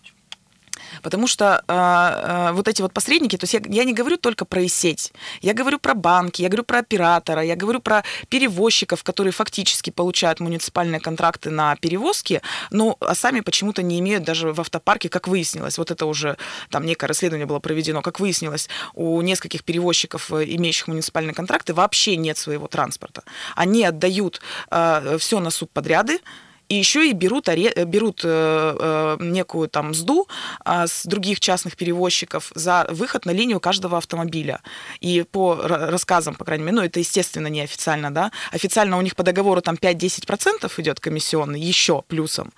Потому 1.03 1.27
что 1.27 1.63
э, 1.67 1.73
э, 1.75 2.53
вот 2.53 2.69
эти 2.69 2.83
вот 2.83 2.93
посредники, 2.93 3.37
то 3.37 3.45
есть 3.45 3.55
я, 3.55 3.61
я 3.67 3.85
не 3.85 3.93
говорю 3.93 4.17
только 4.17 4.45
про 4.45 4.67
сеть, 4.69 5.13
я 5.43 5.55
говорю 5.55 5.79
про 5.79 5.95
банки, 5.95 6.43
я 6.43 6.49
говорю 6.49 6.65
про 6.65 6.79
оператора, 6.79 7.43
я 7.43 7.57
говорю 7.57 7.81
про 7.81 8.05
перевозчиков, 8.29 9.03
которые 9.03 9.33
фактически 9.33 9.91
получают 9.91 10.41
муниципальные 10.41 11.01
контракты 11.01 11.51
на 11.51 11.77
перевозки, 11.77 12.41
но 12.71 12.97
а 13.01 13.15
сами 13.15 13.41
почему-то 13.41 13.83
не 13.83 14.01
имеют 14.01 14.25
даже 14.25 14.53
в 14.53 14.61
автопарке, 14.61 15.09
как 15.09 15.29
выяснилось, 15.29 15.79
вот 15.79 15.91
это 15.91 16.07
уже 16.07 16.37
там 16.71 16.87
некое 16.87 17.07
расследование 17.07 17.47
было 17.47 17.61
проведено, 17.61 18.03
как 18.03 18.21
выяснилось, 18.21 18.69
у 18.95 19.21
нескольких 19.21 19.65
перевозчиков, 19.65 20.33
э, 20.33 20.45
имеющих 20.45 20.89
муниципальные 20.89 21.35
контракты, 21.35 21.75
вообще 21.75 22.17
нет 22.17 22.39
своего 22.39 22.67
транспорта. 22.67 23.23
Они 23.55 23.85
отдают 23.85 24.41
э, 24.71 25.17
все 25.19 25.41
на 25.41 25.51
субподряды, 25.51 26.21
и 26.69 26.75
еще 26.75 27.09
и 27.09 27.13
берут, 27.13 27.49
э, 27.49 27.85
берут 27.85 28.23
э, 28.25 28.29
э, 28.29 29.17
некую 29.21 29.69
там 29.69 29.91
мзду 29.91 30.27
а, 30.65 30.87
с 30.87 31.05
других 31.05 31.41
частных 31.41 31.77
перевозчиков 31.77 32.53
за 32.55 32.87
выход 32.91 33.27
на 33.27 33.33
линию 33.33 33.61
каждого 33.61 33.99
автомобиля. 33.99 34.61
И 35.01 35.25
по 35.31 35.57
рассказам, 35.57 36.35
по 36.35 36.45
крайней 36.45 36.65
мере, 36.65 36.77
ну 36.77 36.83
это 36.83 37.01
естественно 37.01 37.49
неофициально, 37.49 38.11
да, 38.11 38.33
официально 38.51 38.97
у 38.99 39.03
них 39.03 39.15
по 39.15 39.23
договору 39.23 39.61
там 39.61 39.75
5-10% 39.75 40.73
идет 40.79 41.01
комиссионный, 41.01 41.61
еще 41.61 42.03
плюсом. 42.09 42.53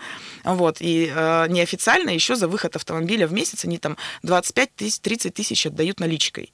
Вот, 0.44 0.76
и 0.80 1.12
неофициально 1.48 2.10
еще 2.10 2.36
за 2.36 2.48
выход 2.48 2.76
автомобиля 2.76 3.26
в 3.26 3.32
месяц 3.32 3.64
они 3.64 3.78
там 3.78 3.96
25 4.22 4.74
тысяч, 4.74 5.00
30 5.00 5.34
тысяч 5.34 5.66
отдают 5.66 6.00
наличкой. 6.00 6.52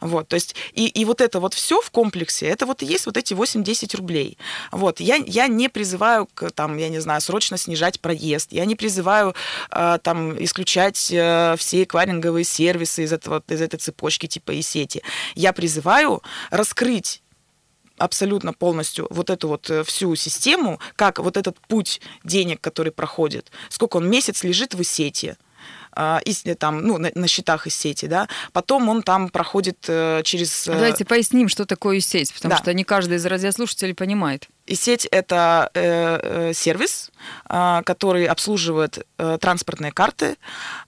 Вот, 0.00 0.28
то 0.28 0.34
есть, 0.34 0.54
и, 0.72 0.86
и 0.86 1.04
вот 1.04 1.20
это 1.20 1.40
вот 1.40 1.54
все 1.54 1.80
в 1.80 1.90
комплексе, 1.90 2.46
это 2.46 2.66
вот 2.66 2.82
и 2.82 2.86
есть 2.86 3.06
вот 3.06 3.16
эти 3.16 3.34
8-10 3.34 3.96
рублей. 3.96 4.38
Вот, 4.72 5.00
я, 5.00 5.16
я 5.16 5.46
не 5.46 5.68
призываю, 5.68 6.26
к, 6.26 6.50
там, 6.50 6.76
я 6.78 6.88
не 6.88 7.00
знаю, 7.00 7.20
срочно 7.20 7.56
снижать 7.56 8.00
проезд, 8.00 8.52
я 8.52 8.64
не 8.64 8.76
призываю 8.76 9.34
э, 9.70 9.98
там 10.02 10.42
исключать 10.42 11.10
э, 11.12 11.54
все 11.58 11.82
эквайринговые 11.82 12.44
сервисы 12.44 13.04
из, 13.04 13.12
этого, 13.12 13.42
из 13.48 13.60
этой 13.60 13.78
цепочки 13.78 14.26
типа 14.26 14.52
и 14.52 14.62
сети. 14.62 15.02
Я 15.34 15.52
призываю 15.52 16.22
раскрыть 16.50 17.22
абсолютно 17.98 18.52
полностью 18.52 19.06
вот 19.10 19.30
эту 19.30 19.48
вот 19.48 19.68
э, 19.70 19.84
всю 19.84 20.14
систему, 20.16 20.80
как 20.96 21.18
вот 21.18 21.36
этот 21.36 21.58
путь 21.68 22.00
денег, 22.24 22.60
который 22.60 22.92
проходит, 22.92 23.50
сколько 23.68 23.98
он 23.98 24.08
месяц 24.08 24.42
лежит 24.42 24.74
в 24.74 24.82
сети, 24.82 25.36
а, 25.92 26.20
там, 26.58 26.82
ну, 26.82 26.98
на, 26.98 27.10
на 27.14 27.26
счетах 27.26 27.66
из 27.66 27.74
сети, 27.74 28.06
да, 28.06 28.28
потом 28.52 28.88
он 28.88 29.02
там 29.02 29.28
проходит 29.28 29.78
э, 29.88 30.22
через... 30.24 30.68
Э, 30.68 30.74
Давайте 30.74 31.04
поясним, 31.04 31.48
что 31.48 31.66
такое 31.66 32.00
сеть, 32.00 32.32
потому 32.34 32.52
да. 32.52 32.58
что 32.58 32.74
не 32.74 32.84
каждый 32.84 33.16
из 33.16 33.26
радиослушателей 33.26 33.94
понимает. 33.94 34.48
И 34.66 34.74
сеть 34.74 35.06
это 35.10 35.70
э, 35.74 36.52
сервис, 36.54 37.10
э, 37.48 37.82
который 37.84 38.26
обслуживает 38.26 39.06
э, 39.18 39.38
транспортные 39.40 39.92
карты, 39.92 40.36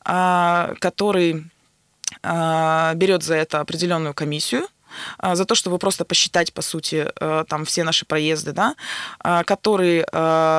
э, 0.04 0.74
который 0.78 1.44
э, 2.22 2.92
берет 2.94 3.22
за 3.22 3.34
это 3.34 3.60
определенную 3.60 4.14
комиссию, 4.14 4.68
за 5.22 5.44
то, 5.44 5.54
чтобы 5.54 5.78
просто 5.78 6.04
посчитать, 6.04 6.52
по 6.52 6.62
сути, 6.62 7.08
там 7.48 7.64
все 7.64 7.84
наши 7.84 8.04
проезды, 8.04 8.52
да, 8.52 8.74
который 9.44 10.04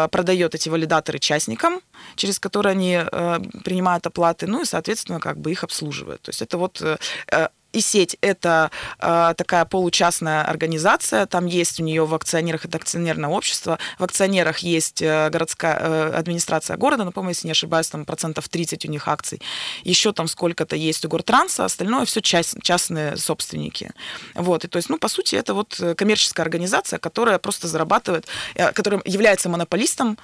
продает 0.09 0.55
эти 0.55 0.69
валидаторы 0.69 1.19
частникам, 1.19 1.81
через 2.15 2.39
которые 2.39 2.71
они 2.71 2.99
э, 2.99 3.39
принимают 3.63 4.05
оплаты, 4.07 4.47
ну 4.47 4.61
и, 4.61 4.65
соответственно, 4.65 5.19
как 5.19 5.37
бы 5.37 5.51
их 5.51 5.63
обслуживают. 5.63 6.21
То 6.21 6.29
есть 6.29 6.41
это 6.41 6.57
вот 6.57 6.81
э, 6.81 6.97
э 7.31 7.47
и 7.73 7.81
сеть 7.81 8.17
это 8.21 8.71
э, 8.99 9.33
такая 9.35 9.65
получастная 9.65 10.43
организация, 10.43 11.25
там 11.25 11.47
есть 11.47 11.79
у 11.79 11.83
нее 11.83 12.05
в 12.05 12.13
акционерах 12.13 12.65
это 12.65 12.77
акционерное 12.77 13.29
общество, 13.29 13.79
в 13.97 14.03
акционерах 14.03 14.59
есть 14.59 15.01
э, 15.01 15.29
городская 15.29 15.77
э, 15.79 16.11
администрация 16.15 16.77
города, 16.77 17.03
напомню, 17.03 17.31
если 17.31 17.47
не 17.47 17.51
ошибаюсь, 17.51 17.87
там 17.87 18.05
процентов 18.05 18.47
30 18.47 18.85
у 18.85 18.89
них 18.89 19.07
акций, 19.07 19.41
еще 19.83 20.13
там 20.13 20.27
сколько-то 20.27 20.75
есть 20.75 21.03
у 21.03 21.09
Гортранса, 21.09 21.65
остальное 21.65 22.05
все 22.05 22.21
часть, 22.21 22.61
частные 22.61 23.17
собственники. 23.17 23.91
Вот, 24.35 24.63
и 24.65 24.67
то 24.67 24.77
есть, 24.77 24.89
ну, 24.89 24.97
по 24.97 25.07
сути, 25.07 25.35
это 25.35 25.53
вот 25.53 25.79
коммерческая 25.97 26.45
организация, 26.45 26.99
которая 26.99 27.39
просто 27.39 27.67
зарабатывает, 27.67 28.27
э, 28.55 28.71
которая 28.71 29.01
является 29.05 29.49
монополистом 29.49 30.17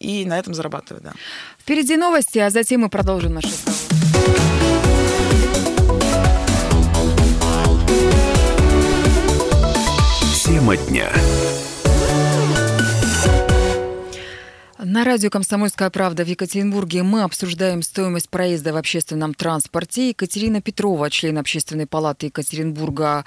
и 0.00 0.24
на 0.24 0.38
этом 0.38 0.54
зарабатывать, 0.54 1.02
да. 1.02 1.12
Впереди 1.58 1.96
новости, 1.96 2.38
а 2.38 2.50
затем 2.50 2.82
мы 2.82 2.88
продолжим 2.88 3.34
наш 3.34 3.44
разговор. 3.44 4.97
Тема 10.68 10.76
дня. 10.76 11.37
На 14.90 15.04
радио 15.04 15.28
«Комсомольская 15.28 15.90
правда» 15.90 16.24
в 16.24 16.28
Екатеринбурге 16.28 17.02
мы 17.02 17.22
обсуждаем 17.22 17.82
стоимость 17.82 18.30
проезда 18.30 18.72
в 18.72 18.76
общественном 18.78 19.34
транспорте. 19.34 20.08
Екатерина 20.08 20.62
Петрова, 20.62 21.10
член 21.10 21.36
Общественной 21.36 21.86
палаты 21.86 22.28
Екатеринбурга, 22.28 23.26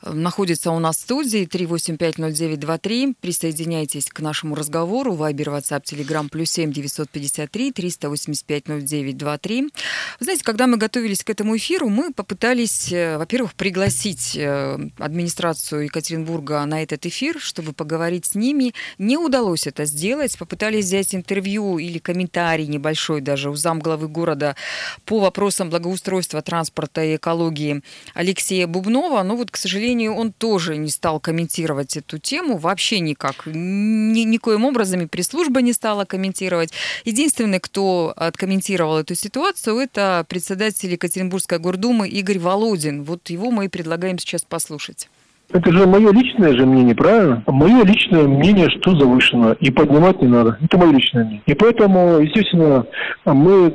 э, 0.00 0.10
находится 0.10 0.70
у 0.70 0.78
нас 0.78 0.96
в 0.96 1.00
студии 1.00 1.46
3850923. 1.46 3.14
Присоединяйтесь 3.20 4.06
к 4.06 4.20
нашему 4.20 4.54
разговору. 4.54 5.12
Вайбер, 5.12 5.50
WhatsApp, 5.50 5.82
Telegram, 5.82 6.30
плюс 6.30 6.50
7 6.50 6.72
953 6.72 7.72
385 7.72 8.68
0923. 8.68 9.62
Вы 9.64 9.70
знаете, 10.18 10.42
когда 10.42 10.66
мы 10.66 10.78
готовились 10.78 11.22
к 11.22 11.28
этому 11.28 11.58
эфиру, 11.58 11.90
мы 11.90 12.14
попытались, 12.14 12.90
э, 12.90 13.18
во-первых, 13.18 13.52
пригласить 13.52 14.34
э, 14.34 14.78
администрацию 14.96 15.84
Екатеринбурга 15.84 16.64
на 16.64 16.82
этот 16.82 17.04
эфир, 17.04 17.38
чтобы 17.38 17.74
поговорить 17.74 18.24
с 18.24 18.34
ними. 18.34 18.72
Не 18.96 19.18
удалось 19.18 19.66
это 19.66 19.84
сделать. 19.84 20.38
Попытались 20.38 20.86
взять 20.86 21.01
интервью 21.10 21.78
или 21.78 21.98
комментарий 21.98 22.66
небольшой 22.66 23.20
даже 23.20 23.50
у 23.50 23.54
замглавы 23.54 24.08
города 24.08 24.56
по 25.04 25.18
вопросам 25.20 25.70
благоустройства, 25.70 26.42
транспорта 26.42 27.04
и 27.04 27.16
экологии 27.16 27.82
Алексея 28.14 28.66
Бубнова, 28.66 29.22
но 29.22 29.36
вот, 29.36 29.50
к 29.50 29.56
сожалению, 29.56 30.14
он 30.14 30.32
тоже 30.32 30.76
не 30.76 30.90
стал 30.90 31.20
комментировать 31.20 31.96
эту 31.96 32.18
тему 32.18 32.56
вообще 32.56 33.00
никак. 33.00 33.46
Ни, 33.46 34.20
никоим 34.24 34.64
образом 34.64 35.00
и 35.00 35.06
пресс-служба 35.06 35.62
не 35.62 35.72
стала 35.72 36.04
комментировать. 36.04 36.72
Единственный, 37.04 37.60
кто 37.60 38.12
откомментировал 38.16 38.98
эту 38.98 39.14
ситуацию, 39.14 39.78
это 39.78 40.24
председатель 40.28 40.92
Екатеринбургской 40.92 41.58
гордумы 41.58 42.08
Игорь 42.08 42.38
Володин. 42.38 43.02
Вот 43.02 43.30
его 43.30 43.50
мы 43.50 43.66
и 43.66 43.68
предлагаем 43.68 44.18
сейчас 44.18 44.42
послушать. 44.42 45.08
Это 45.52 45.72
же 45.72 45.86
мое 45.86 46.12
личное 46.12 46.52
же 46.54 46.64
мнение, 46.66 46.94
правильно? 46.94 47.42
Мое 47.46 47.84
личное 47.84 48.26
мнение, 48.26 48.68
что 48.70 48.96
завышено, 48.98 49.56
и 49.60 49.70
поднимать 49.70 50.20
не 50.22 50.28
надо. 50.28 50.58
Это 50.62 50.78
мое 50.78 50.92
личное 50.92 51.24
мнение. 51.24 51.42
И 51.46 51.54
поэтому, 51.54 52.18
естественно, 52.20 52.86
мы 53.24 53.70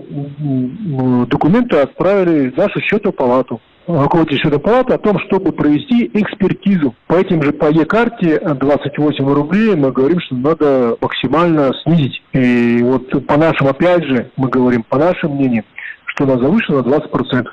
документы 1.27 1.77
отправили 1.77 2.49
в 2.49 2.57
нашу 2.57 2.79
счетную 2.81 3.13
палату 3.13 3.61
руководитель 3.87 4.41
счетной 4.41 4.59
палаты 4.59 4.93
о 4.93 4.97
том, 4.97 5.17
чтобы 5.27 5.51
провести 5.51 6.11
экспертизу. 6.13 6.93
По 7.07 7.15
этим 7.15 7.41
же, 7.41 7.53
по 7.53 7.71
Е-карте 7.71 8.39
28 8.39 9.25
рублей 9.33 9.75
мы 9.75 9.91
говорим, 9.91 10.19
что 10.19 10.35
надо 10.35 10.97
максимально 10.99 11.71
снизить. 11.83 12.21
И 12.33 12.81
вот 12.83 13.25
по 13.25 13.37
нашим, 13.37 13.67
опять 13.67 14.03
же, 14.03 14.29
мы 14.35 14.49
говорим, 14.49 14.83
по 14.83 14.97
нашим 14.97 15.35
мнениям, 15.35 15.63
что 16.05 16.25
она 16.25 16.37
завышена 16.37 16.83
на 16.83 16.95
20%. 16.95 17.47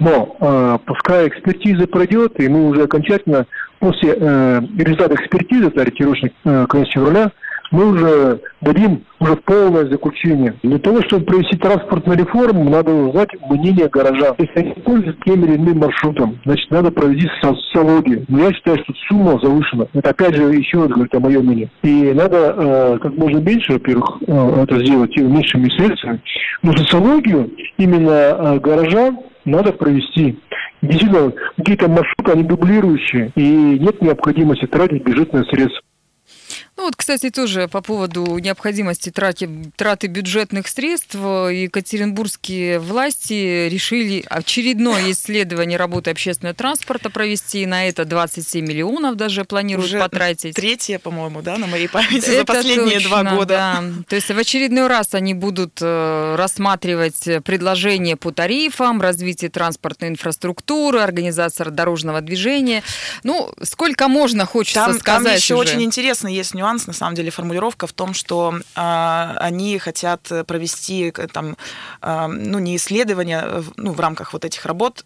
Но 0.00 0.36
э, 0.40 0.78
пускай 0.86 1.28
экспертиза 1.28 1.86
пройдет, 1.86 2.40
и 2.40 2.48
мы 2.48 2.68
уже 2.68 2.84
окончательно 2.84 3.46
после 3.78 4.14
э, 4.18 4.60
результата 4.78 5.14
экспертизы, 5.14 5.66
это 5.66 5.82
ориентировочный 5.82 6.32
э, 6.44 6.66
конец 6.66 6.88
февраля, 6.88 7.30
мы 7.70 7.92
уже 7.92 8.40
дадим 8.60 9.04
уже 9.20 9.36
полное 9.36 9.88
заключение. 9.88 10.54
Для 10.62 10.78
того, 10.78 11.02
чтобы 11.02 11.24
провести 11.24 11.56
транспортную 11.56 12.18
реформу, 12.18 12.68
надо 12.68 12.92
узнать 12.92 13.28
мнение 13.48 13.88
горожан. 13.88 14.34
Если 14.38 14.58
они 14.58 14.72
пользуются 14.72 15.22
тем 15.24 15.44
или 15.44 15.56
иным 15.56 15.78
маршрутом, 15.78 16.38
значит, 16.44 16.68
надо 16.70 16.90
провести 16.90 17.28
социологию. 17.40 18.24
Но 18.28 18.40
я 18.40 18.52
считаю, 18.52 18.78
что 18.78 18.92
сумма 19.08 19.38
завышена. 19.40 19.86
Это, 19.92 20.10
опять 20.10 20.34
же, 20.34 20.42
еще 20.52 20.78
раз 20.78 20.88
говорит 20.88 21.14
о 21.14 21.20
моем 21.20 21.44
мнении. 21.46 21.70
И 21.82 22.12
надо 22.12 22.54
э, 22.56 22.98
как 23.00 23.16
можно 23.16 23.38
меньше, 23.38 23.74
во-первых, 23.74 24.18
э, 24.26 24.62
это 24.62 24.84
сделать 24.84 25.16
меньшими 25.16 25.68
средствами. 25.76 26.20
Но 26.62 26.72
социологию 26.76 27.50
именно 27.78 28.10
э, 28.10 28.58
горожан 28.58 29.18
надо 29.44 29.72
провести. 29.72 30.38
Действительно, 30.82 31.32
какие-то 31.56 31.88
маршруты, 31.88 32.32
они 32.32 32.44
дублирующие, 32.44 33.32
и 33.34 33.78
нет 33.78 34.00
необходимости 34.00 34.66
тратить 34.66 35.04
бюджетные 35.04 35.44
средства. 35.44 35.82
Ну 36.80 36.86
вот, 36.86 36.96
кстати, 36.96 37.28
тоже 37.28 37.68
по 37.68 37.82
поводу 37.82 38.38
необходимости 38.38 39.10
трати, 39.10 39.46
траты 39.76 40.06
бюджетных 40.06 40.66
средств, 40.66 41.14
екатеринбургские 41.14 42.78
власти 42.78 43.68
решили 43.68 44.24
очередное 44.26 45.10
исследование 45.12 45.76
работы 45.76 46.10
общественного 46.10 46.54
транспорта 46.54 47.10
провести. 47.10 47.66
На 47.66 47.86
это 47.86 48.06
27 48.06 48.66
миллионов 48.66 49.16
даже 49.16 49.44
планируют 49.44 49.88
Уже 49.88 49.98
потратить. 49.98 50.56
Третье, 50.56 50.98
по-моему, 50.98 51.42
да, 51.42 51.58
на 51.58 51.66
моей 51.66 51.86
памяти 51.86 52.38
за 52.38 52.46
последние 52.46 52.94
точно, 52.94 53.08
два 53.10 53.24
года. 53.24 53.54
Да. 53.54 53.84
То 54.08 54.16
есть 54.16 54.30
в 54.30 54.38
очередной 54.38 54.86
раз 54.86 55.12
они 55.12 55.34
будут 55.34 55.80
э, 55.82 56.34
рассматривать 56.38 57.44
предложения 57.44 58.16
по 58.16 58.32
тарифам, 58.32 59.02
развитие 59.02 59.50
транспортной 59.50 60.08
инфраструктуры, 60.08 61.00
организация 61.00 61.66
дорожного 61.66 62.22
движения. 62.22 62.82
Ну, 63.22 63.52
сколько 63.64 64.08
можно, 64.08 64.46
хочется 64.46 64.86
там, 64.86 64.98
сказать 64.98 65.24
Там 65.26 65.36
еще 65.36 65.54
уже. 65.56 65.74
очень 65.74 65.82
интересно 65.82 66.28
есть 66.28 66.54
нюанс 66.54 66.69
нюанс, 66.70 66.86
на 66.86 66.92
самом 66.92 67.14
деле, 67.14 67.30
формулировка 67.30 67.86
в 67.86 67.92
том, 67.92 68.14
что 68.14 68.54
э, 68.54 69.34
они 69.40 69.78
хотят 69.78 70.30
провести 70.46 71.12
там, 71.32 71.56
э, 72.02 72.26
ну, 72.26 72.58
не 72.58 72.76
исследования 72.76 73.62
ну, 73.76 73.92
в 73.92 74.00
рамках 74.00 74.32
вот 74.32 74.44
этих 74.44 74.66
работ, 74.66 75.04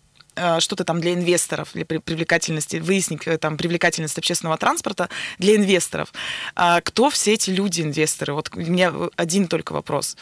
что-то 0.58 0.82
там 0.84 1.00
для 1.00 1.14
инвесторов, 1.14 1.68
для 1.74 1.84
привлекательности, 1.84 2.78
выяснить 2.78 3.20
там 3.40 3.56
привлекательность 3.56 4.18
общественного 4.18 4.58
транспорта 4.58 5.08
для 5.38 5.54
инвесторов. 5.54 6.12
А 6.56 6.80
кто 6.80 7.08
все 7.08 7.34
эти 7.34 7.50
люди, 7.50 7.82
инвесторы? 7.82 8.32
Вот 8.34 8.50
у 8.52 8.58
меня 8.58 8.92
один 9.14 9.46
только 9.46 9.72
вопрос 9.72 10.16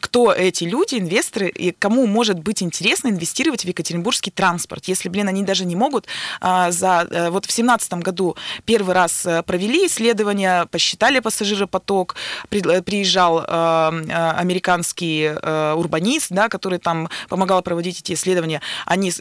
кто 0.00 0.32
эти 0.32 0.64
люди, 0.64 0.96
инвесторы, 0.96 1.48
и 1.48 1.72
кому 1.72 2.06
может 2.06 2.38
быть 2.38 2.62
интересно 2.62 3.08
инвестировать 3.08 3.64
в 3.64 3.68
екатеринбургский 3.68 4.32
транспорт, 4.32 4.84
если, 4.86 5.08
блин, 5.08 5.28
они 5.28 5.42
даже 5.42 5.64
не 5.64 5.76
могут 5.76 6.06
а, 6.40 6.70
за... 6.70 7.00
А, 7.00 7.30
вот 7.30 7.46
в 7.46 7.52
семнадцатом 7.52 8.00
году 8.00 8.36
первый 8.64 8.94
раз 8.94 9.26
э, 9.26 9.42
провели 9.42 9.86
исследования, 9.86 10.66
посчитали 10.66 11.20
пассажиропоток, 11.20 12.16
при, 12.48 12.60
э, 12.70 12.82
приезжал 12.82 13.44
а, 13.46 13.92
американский 14.36 15.30
а, 15.30 15.74
урбанист, 15.74 16.28
да, 16.30 16.48
который 16.48 16.78
там 16.78 17.08
помогал 17.28 17.62
проводить 17.62 18.00
эти 18.00 18.12
исследования, 18.12 18.60
они 18.86 19.12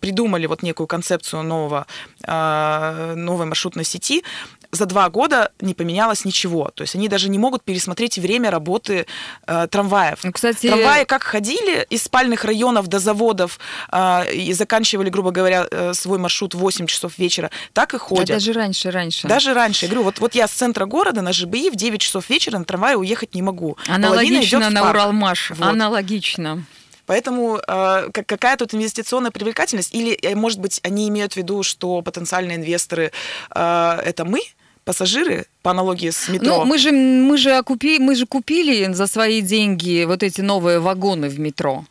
придумали 0.00 0.46
вот 0.46 0.62
некую 0.62 0.86
концепцию 0.86 1.42
нового, 1.42 1.86
а, 2.24 3.14
новой 3.14 3.46
маршрутной 3.46 3.84
сети, 3.84 4.24
за 4.70 4.86
два 4.86 5.08
года 5.08 5.50
не 5.60 5.74
поменялось 5.74 6.24
ничего. 6.24 6.70
То 6.74 6.82
есть 6.82 6.94
они 6.94 7.08
даже 7.08 7.28
не 7.28 7.38
могут 7.38 7.62
пересмотреть 7.62 8.18
время 8.18 8.50
работы 8.50 9.06
э, 9.46 9.66
трамваев. 9.70 10.20
Ну, 10.24 10.32
кстати... 10.32 10.68
Трамваи 10.68 11.04
как 11.04 11.22
ходили 11.22 11.86
из 11.90 12.02
спальных 12.02 12.44
районов 12.44 12.86
до 12.88 12.98
заводов 12.98 13.58
э, 13.90 14.32
и 14.32 14.52
заканчивали, 14.52 15.08
грубо 15.08 15.30
говоря, 15.30 15.66
э, 15.70 15.94
свой 15.94 16.18
маршрут 16.18 16.54
в 16.54 16.58
8 16.58 16.86
часов 16.86 17.18
вечера, 17.18 17.50
так 17.72 17.94
и 17.94 17.98
ходят. 17.98 18.28
Да, 18.28 18.34
даже 18.34 18.52
раньше, 18.52 18.90
раньше. 18.90 19.26
Даже 19.26 19.54
раньше. 19.54 19.86
Я 19.86 19.90
говорю, 19.90 20.04
вот, 20.04 20.18
вот 20.20 20.34
я 20.34 20.46
с 20.46 20.52
центра 20.52 20.86
города 20.86 21.22
на 21.22 21.32
ЖБИ 21.32 21.70
в 21.70 21.76
9 21.76 22.00
часов 22.00 22.28
вечера 22.28 22.58
на 22.58 22.64
трамвае 22.64 22.96
уехать 22.96 23.34
не 23.34 23.42
могу. 23.42 23.76
Аналогично 23.86 24.70
на 24.70 24.90
Уралмаш. 24.90 25.50
Вот. 25.50 25.66
Аналогично. 25.66 26.64
Поэтому 27.08 27.58
э, 27.66 28.10
какая 28.12 28.56
тут 28.58 28.74
инвестиционная 28.74 29.30
привлекательность? 29.30 29.94
Или, 29.94 30.12
э, 30.12 30.34
может 30.34 30.60
быть, 30.60 30.78
они 30.82 31.08
имеют 31.08 31.32
в 31.32 31.36
виду, 31.38 31.62
что 31.62 32.02
потенциальные 32.02 32.58
инвесторы 32.58 33.12
э, 33.54 34.00
это 34.04 34.26
мы, 34.26 34.40
пассажиры, 34.88 35.44
по 35.62 35.70
аналогии 35.70 36.08
с 36.08 36.28
метро. 36.30 36.48
Ну, 36.48 36.64
мы 36.64 36.78
же, 36.78 36.92
мы, 36.92 37.36
же 37.36 37.50
окупи, 37.50 37.98
мы 37.98 38.14
же 38.14 38.24
купили 38.24 38.90
за 38.94 39.06
свои 39.06 39.42
деньги 39.42 40.06
вот 40.06 40.22
эти 40.22 40.40
новые 40.40 40.78
вагоны 40.78 41.28
в 41.28 41.38
метро. 41.38 41.84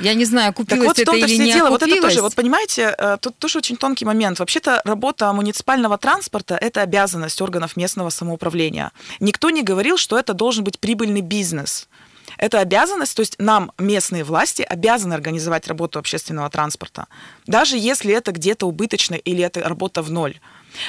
Я 0.00 0.14
не 0.14 0.24
знаю, 0.24 0.54
купилось 0.54 0.96
так 0.96 1.06
вот 1.06 1.16
это 1.16 1.26
или 1.26 1.36
не 1.36 1.52
дело. 1.52 1.68
Вот 1.68 1.82
это 1.82 2.00
тоже, 2.00 2.22
вот 2.22 2.34
понимаете, 2.34 2.94
э, 2.98 3.18
тут 3.20 3.36
тоже 3.38 3.58
очень 3.58 3.76
тонкий 3.76 4.06
момент. 4.06 4.38
Вообще-то 4.38 4.80
работа 4.84 5.30
муниципального 5.34 5.98
транспорта– 5.98 6.54
это 6.62 6.80
обязанность 6.80 7.42
органов 7.42 7.76
местного 7.76 8.10
самоуправления. 8.10 8.90
Никто 9.20 9.50
не 9.50 9.62
говорил, 9.62 9.98
что 9.98 10.18
это 10.18 10.32
должен 10.32 10.64
быть 10.64 10.78
прибыльный 10.78 11.20
бизнес. 11.20 11.88
Это 12.38 12.60
обязанность, 12.60 13.14
то 13.14 13.20
есть 13.20 13.34
нам, 13.38 13.70
местные 13.78 14.24
власти, 14.24 14.62
обязаны 14.62 15.12
организовать 15.14 15.68
работу 15.68 15.98
общественного 15.98 16.48
транспорта, 16.48 17.06
даже 17.46 17.76
если 17.76 18.14
это 18.14 18.32
где-то 18.32 18.66
убыточно 18.66 19.16
или 19.16 19.44
это 19.44 19.60
работа 19.60 20.00
в 20.00 20.10
ноль. 20.10 20.34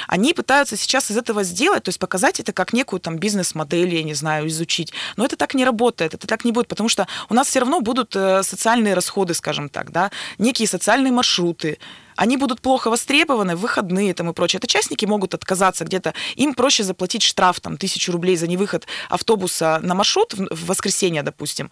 Они 0.07 0.33
пытаются 0.33 0.77
сейчас 0.77 1.11
из 1.11 1.17
этого 1.17 1.43
сделать, 1.43 1.83
то 1.83 1.89
есть 1.89 1.99
показать 1.99 2.39
это 2.39 2.53
как 2.53 2.73
некую 2.73 2.99
там 2.99 3.17
бизнес-модель, 3.17 3.95
я 3.95 4.03
не 4.03 4.13
знаю, 4.13 4.47
изучить. 4.47 4.93
Но 5.17 5.25
это 5.25 5.35
так 5.35 5.53
не 5.53 5.65
работает, 5.65 6.13
это 6.13 6.27
так 6.27 6.45
не 6.45 6.51
будет, 6.51 6.67
потому 6.67 6.89
что 6.89 7.07
у 7.29 7.33
нас 7.33 7.47
все 7.47 7.59
равно 7.59 7.81
будут 7.81 8.15
э, 8.15 8.43
социальные 8.43 8.93
расходы, 8.93 9.33
скажем 9.33 9.69
так, 9.69 9.91
да, 9.91 10.11
некие 10.37 10.67
социальные 10.67 11.11
маршруты, 11.11 11.77
они 12.15 12.37
будут 12.37 12.61
плохо 12.61 12.89
востребованы 12.89 13.55
выходные 13.55 14.13
там 14.13 14.29
и 14.29 14.33
прочее. 14.33 14.59
Это 14.59 14.67
частники 14.67 15.05
могут 15.05 15.33
отказаться 15.33 15.85
где-то. 15.85 16.13
Им 16.35 16.53
проще 16.53 16.83
заплатить 16.83 17.23
штраф, 17.23 17.59
там, 17.59 17.77
тысячу 17.77 18.11
рублей 18.11 18.35
за 18.35 18.47
невыход 18.47 18.85
автобуса 19.09 19.79
на 19.81 19.95
маршрут 19.95 20.33
в 20.33 20.67
воскресенье, 20.67 21.23
допустим, 21.23 21.71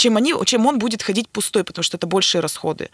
чем, 0.00 0.16
они, 0.16 0.34
чем 0.46 0.66
он 0.66 0.78
будет 0.78 1.02
ходить 1.02 1.28
пустой, 1.28 1.62
потому 1.62 1.82
что 1.82 1.96
это 1.96 2.06
большие 2.06 2.40
расходы. 2.40 2.88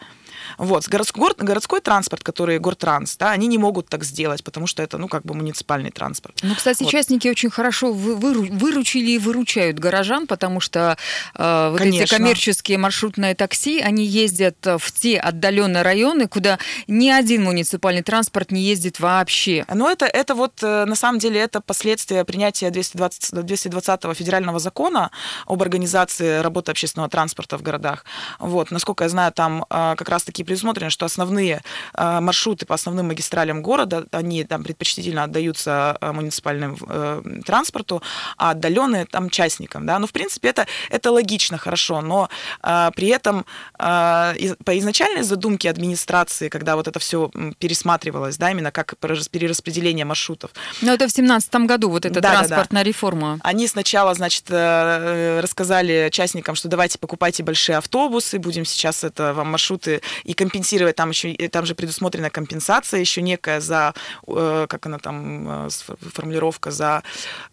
Вот. 0.57 0.87
Городской, 0.87 1.33
городской 1.37 1.81
транспорт, 1.81 2.23
который 2.23 2.59
Гортранс, 2.59 3.17
да, 3.17 3.31
они 3.31 3.47
не 3.47 3.57
могут 3.57 3.87
так 3.89 4.03
сделать, 4.03 4.43
потому 4.43 4.67
что 4.67 4.83
это, 4.83 4.97
ну, 4.97 5.07
как 5.07 5.23
бы 5.23 5.33
муниципальный 5.33 5.91
транспорт. 5.91 6.39
Ну, 6.43 6.55
кстати, 6.55 6.83
вот. 6.83 6.91
частники 6.91 7.27
очень 7.27 7.49
хорошо 7.49 7.91
выручили 7.93 9.11
и 9.11 9.17
выручают 9.17 9.79
горожан, 9.79 10.27
потому 10.27 10.59
что 10.59 10.97
э, 11.35 11.69
вот 11.71 11.79
Конечно. 11.79 12.03
эти 12.03 12.09
коммерческие 12.09 12.77
маршрутные 12.77 13.35
такси, 13.35 13.79
они 13.79 14.05
ездят 14.05 14.57
в 14.65 14.91
те 14.91 15.17
отдаленные 15.17 15.83
районы, 15.83 16.27
куда 16.27 16.59
ни 16.87 17.09
один 17.09 17.43
муниципальный 17.43 18.03
транспорт 18.03 18.51
не 18.51 18.61
ездит 18.61 18.99
вообще. 18.99 19.65
Но 19.73 19.89
это, 19.89 20.05
это 20.05 20.35
вот, 20.35 20.61
э, 20.61 20.85
на 20.85 20.95
самом 20.95 21.19
деле, 21.19 21.39
это 21.39 21.61
последствия 21.61 22.25
принятия 22.25 22.69
220, 22.69 23.45
220 23.45 24.15
федерального 24.15 24.59
закона 24.59 25.11
об 25.45 25.61
организации 25.61 26.39
работы 26.39 26.71
общественного 26.71 26.96
транспорта 27.09 27.57
в 27.57 27.61
городах. 27.61 28.05
Вот, 28.39 28.71
насколько 28.71 29.03
я 29.03 29.09
знаю, 29.09 29.31
там 29.33 29.65
э, 29.69 29.95
как 29.97 30.09
раз-таки 30.09 30.37
таки 30.37 30.43
предусмотрено, 30.43 30.91
что 30.91 31.05
основные 31.05 31.61
а, 31.93 32.21
маршруты 32.21 32.65
по 32.65 32.75
основным 32.75 33.07
магистралям 33.07 33.63
города, 33.63 34.05
они 34.11 34.43
там 34.43 34.63
предпочтительно 34.63 35.23
отдаются 35.23 35.97
а, 35.99 36.13
муниципальному 36.13 36.77
э, 36.87 37.41
транспорту, 37.45 38.03
а 38.37 38.51
отдаленные 38.51 39.05
там 39.05 39.29
частникам. 39.29 39.85
Да? 39.85 39.99
Ну, 39.99 40.05
в 40.05 40.11
принципе, 40.11 40.49
это, 40.49 40.67
это 40.91 41.11
логично, 41.11 41.57
хорошо, 41.57 42.01
но 42.01 42.29
а, 42.61 42.91
при 42.91 43.07
этом 43.07 43.45
по 43.77 44.33
изначальной 44.79 45.23
задумке 45.23 45.69
администрации, 45.69 46.49
когда 46.49 46.75
вот 46.75 46.87
это 46.87 46.99
все 46.99 47.31
пересматривалось, 47.59 48.37
да, 48.37 48.51
именно 48.51 48.71
как 48.71 48.95
перераспределение 48.97 50.05
маршрутов. 50.05 50.51
Но 50.81 50.93
это 50.93 51.07
в 51.07 51.11
семнадцатом 51.11 51.67
году, 51.67 51.89
вот 51.89 52.05
эта 52.05 52.21
да, 52.21 52.31
транспортная 52.31 52.81
да, 52.81 52.83
да. 52.83 52.87
реформа. 52.87 53.39
Они 53.43 53.67
сначала, 53.67 54.13
значит, 54.13 54.45
э, 54.49 55.39
рассказали 55.41 56.09
частникам, 56.11 56.55
что 56.55 56.67
давайте 56.67 56.86
покупайте 56.95 57.43
большие 57.43 57.77
автобусы, 57.77 58.39
будем 58.39 58.65
сейчас 58.65 59.03
это 59.03 59.33
вам 59.33 59.51
маршруты 59.51 60.01
и 60.23 60.33
компенсировать, 60.33 60.95
там 60.95 61.09
еще, 61.09 61.33
там 61.49 61.65
же 61.65 61.75
предусмотрена 61.75 62.29
компенсация 62.29 62.99
еще 62.99 63.21
некая 63.21 63.59
за, 63.59 63.93
э, 64.27 64.67
как 64.69 64.85
она 64.85 64.99
там, 64.99 65.67
э, 65.67 65.69
формулировка, 66.13 66.71
за 66.71 67.03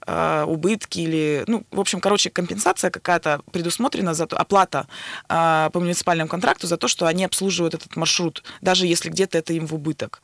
э, 0.07 0.45
убытки 0.47 1.01
или, 1.01 1.45
ну, 1.47 1.65
в 1.71 1.81
общем, 1.81 2.01
короче, 2.01 2.31
компенсация 2.31 2.91
какая-то 2.91 3.41
предусмотрена 3.53 4.15
за 4.15 4.27
то, 4.27 4.37
оплата 4.37 4.87
по 5.29 5.71
муниципальному 5.75 6.29
контракту 6.29 6.67
за 6.67 6.77
то, 6.77 6.89
что 6.89 7.07
они 7.07 7.25
обслуживают 7.25 7.75
этот 7.75 7.97
маршрут, 7.97 8.43
даже 8.61 8.87
если 8.87 9.11
где-то 9.11 9.39
это 9.39 9.53
им 9.53 9.67
в 9.67 9.75
убыток. 9.75 10.23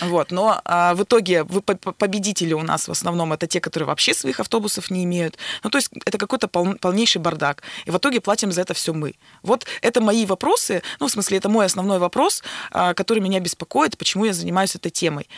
Вот, 0.00 0.30
но 0.30 0.60
а, 0.64 0.94
в 0.94 1.02
итоге 1.02 1.44
вы, 1.44 1.62
победители 1.62 2.52
у 2.52 2.62
нас 2.62 2.88
в 2.88 2.90
основном 2.90 3.32
это 3.32 3.46
те, 3.46 3.60
которые 3.60 3.86
вообще 3.86 4.14
своих 4.14 4.40
автобусов 4.40 4.90
не 4.90 5.04
имеют. 5.04 5.38
Ну, 5.62 5.70
то 5.70 5.78
есть 5.78 5.90
это 6.04 6.18
какой-то 6.18 6.48
пол, 6.48 6.74
полнейший 6.74 7.20
бардак. 7.20 7.62
И 7.86 7.90
в 7.90 7.96
итоге 7.96 8.20
платим 8.20 8.52
за 8.52 8.62
это 8.62 8.74
все 8.74 8.92
мы. 8.92 9.14
Вот 9.42 9.66
это 9.82 10.00
мои 10.00 10.26
вопросы, 10.26 10.82
ну, 11.00 11.08
в 11.08 11.10
смысле, 11.10 11.38
это 11.38 11.48
мой 11.48 11.66
основной 11.66 11.98
вопрос, 11.98 12.42
а, 12.70 12.94
который 12.94 13.20
меня 13.20 13.40
беспокоит, 13.40 13.96
почему 13.96 14.24
я 14.24 14.32
занимаюсь 14.32 14.74
этой 14.74 14.90
темой. 14.90 15.28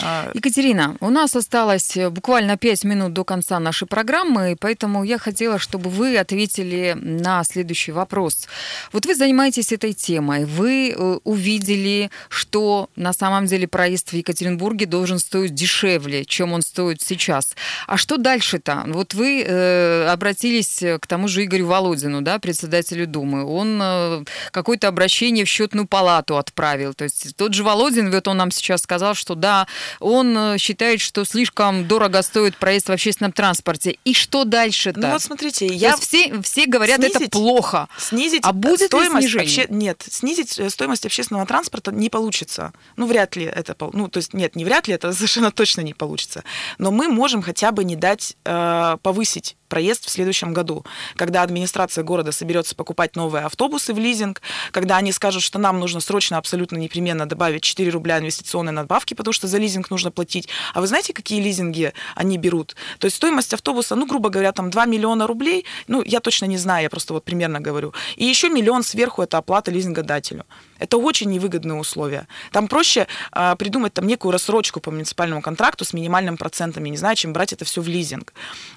А, 0.00 0.30
Екатерина, 0.34 0.96
у 1.00 1.10
нас 1.10 1.34
осталось 1.34 1.96
э, 1.96 2.08
буквально 2.10 2.56
5 2.56 2.84
минут 2.84 3.12
до 3.12 3.24
конца 3.24 3.58
нашей 3.58 3.88
программы, 3.88 4.56
поэтому 4.58 5.02
я 5.02 5.18
хотела, 5.18 5.58
чтобы 5.58 5.90
вы 5.90 6.16
ответили 6.16 6.96
на 6.96 7.42
следующий 7.44 7.92
вопрос. 7.92 8.46
Вот 8.92 9.06
вы 9.06 9.14
занимаетесь 9.14 9.72
этой 9.72 9.92
темой, 9.92 10.44
вы 10.44 10.90
э, 10.90 11.18
увидели, 11.24 12.10
что 12.28 12.88
на 12.96 13.12
самом 13.12 13.46
деле 13.46 13.66
проезд 13.98 14.10
в 14.10 14.16
Екатеринбурге 14.16 14.86
должен 14.86 15.18
стоить 15.18 15.54
дешевле, 15.54 16.24
чем 16.24 16.52
он 16.52 16.62
стоит 16.62 17.02
сейчас. 17.02 17.54
А 17.86 17.96
что 17.96 18.16
дальше-то? 18.16 18.84
Вот 18.86 19.14
вы 19.14 19.42
э, 19.46 20.06
обратились 20.08 20.82
к 21.00 21.06
тому 21.06 21.28
же 21.28 21.44
Игорю 21.44 21.66
Володину, 21.66 22.22
да, 22.22 22.38
председателю 22.38 23.06
Думы. 23.06 23.44
Он 23.44 23.80
э, 23.82 24.24
какое-то 24.50 24.88
обращение 24.88 25.44
в 25.44 25.48
счетную 25.48 25.86
палату 25.86 26.36
отправил. 26.36 26.94
То 26.94 27.04
есть 27.04 27.36
тот 27.36 27.54
же 27.54 27.64
Володин, 27.64 28.10
вот 28.10 28.28
он 28.28 28.36
нам 28.36 28.50
сейчас 28.50 28.82
сказал, 28.82 29.14
что 29.14 29.34
да, 29.34 29.66
он 30.00 30.36
э, 30.36 30.58
считает, 30.58 31.00
что 31.00 31.24
слишком 31.24 31.86
дорого 31.88 32.22
стоит 32.22 32.56
проезд 32.56 32.88
в 32.88 32.92
общественном 32.92 33.32
транспорте. 33.32 33.98
И 34.04 34.14
что 34.14 34.44
дальше-то? 34.44 35.00
Ну 35.00 35.12
вот 35.12 35.22
смотрите, 35.22 35.66
я... 35.66 35.96
все, 35.96 36.40
все 36.42 36.66
говорят, 36.66 37.00
снизить, 37.00 37.16
это 37.16 37.30
плохо. 37.30 37.88
Снизить 37.98 38.42
а 38.44 38.52
будет 38.52 38.88
стоимость 38.88 39.34
обще... 39.34 39.66
Нет, 39.68 40.04
снизить 40.08 40.58
э, 40.58 40.70
стоимость 40.70 41.06
общественного 41.06 41.46
транспорта 41.46 41.92
не 41.92 42.10
получится. 42.10 42.72
Ну, 42.96 43.06
вряд 43.06 43.36
ли 43.36 43.44
это... 43.44 43.74
Ну, 43.92 44.08
то 44.08 44.18
есть, 44.18 44.34
нет, 44.34 44.56
не 44.56 44.64
вряд 44.64 44.88
ли, 44.88 44.94
это 44.94 45.12
совершенно 45.18 45.50
точно 45.50 45.82
не 45.82 45.94
получится. 45.94 46.44
Но 46.78 46.90
мы 46.90 47.08
можем 47.08 47.42
хотя 47.42 47.72
бы 47.72 47.84
не 47.84 47.96
дать 47.96 48.36
э, 48.44 48.96
повысить 49.02 49.57
проезд 49.68 50.06
в 50.06 50.10
следующем 50.10 50.52
году, 50.52 50.84
когда 51.16 51.42
администрация 51.42 52.04
города 52.04 52.32
соберется 52.32 52.74
покупать 52.74 53.16
новые 53.16 53.44
автобусы 53.44 53.94
в 53.94 53.98
лизинг, 53.98 54.42
когда 54.72 54.96
они 54.96 55.12
скажут, 55.12 55.42
что 55.42 55.58
нам 55.58 55.78
нужно 55.78 56.00
срочно, 56.00 56.38
абсолютно 56.38 56.76
непременно 56.76 57.26
добавить 57.26 57.62
4 57.62 57.90
рубля 57.90 58.18
инвестиционной 58.18 58.72
надбавки, 58.72 59.14
потому 59.14 59.32
что 59.32 59.46
за 59.46 59.58
лизинг 59.58 59.90
нужно 59.90 60.10
платить. 60.10 60.48
А 60.74 60.80
вы 60.80 60.86
знаете, 60.86 61.12
какие 61.12 61.40
лизинги 61.40 61.92
они 62.14 62.38
берут? 62.38 62.76
То 62.98 63.06
есть 63.06 63.16
стоимость 63.16 63.54
автобуса, 63.54 63.94
ну, 63.94 64.06
грубо 64.06 64.30
говоря, 64.30 64.52
там 64.52 64.70
2 64.70 64.86
миллиона 64.86 65.26
рублей, 65.26 65.64
ну, 65.86 66.02
я 66.04 66.20
точно 66.20 66.46
не 66.46 66.58
знаю, 66.58 66.84
я 66.84 66.90
просто 66.90 67.14
вот 67.14 67.24
примерно 67.24 67.60
говорю. 67.60 67.92
И 68.16 68.24
еще 68.24 68.48
миллион 68.48 68.82
сверху 68.82 69.22
это 69.22 69.38
оплата 69.38 69.70
лизингодателю. 69.70 70.44
Это 70.78 70.96
очень 70.96 71.30
невыгодные 71.30 71.78
условия. 71.78 72.26
Там 72.52 72.68
проще 72.68 73.06
э, 73.32 73.56
придумать 73.56 73.94
там 73.94 74.06
некую 74.06 74.32
рассрочку 74.32 74.80
по 74.80 74.90
муниципальному 74.90 75.42
контракту 75.42 75.84
с 75.84 75.92
минимальным 75.92 76.36
процентом, 76.36 76.84
я 76.84 76.90
не 76.90 76.96
знаю, 76.96 77.16
чем 77.16 77.32
брать 77.32 77.52
это 77.52 77.64
все 77.64 77.80
в 77.80 77.88
лизинг. 77.88 78.32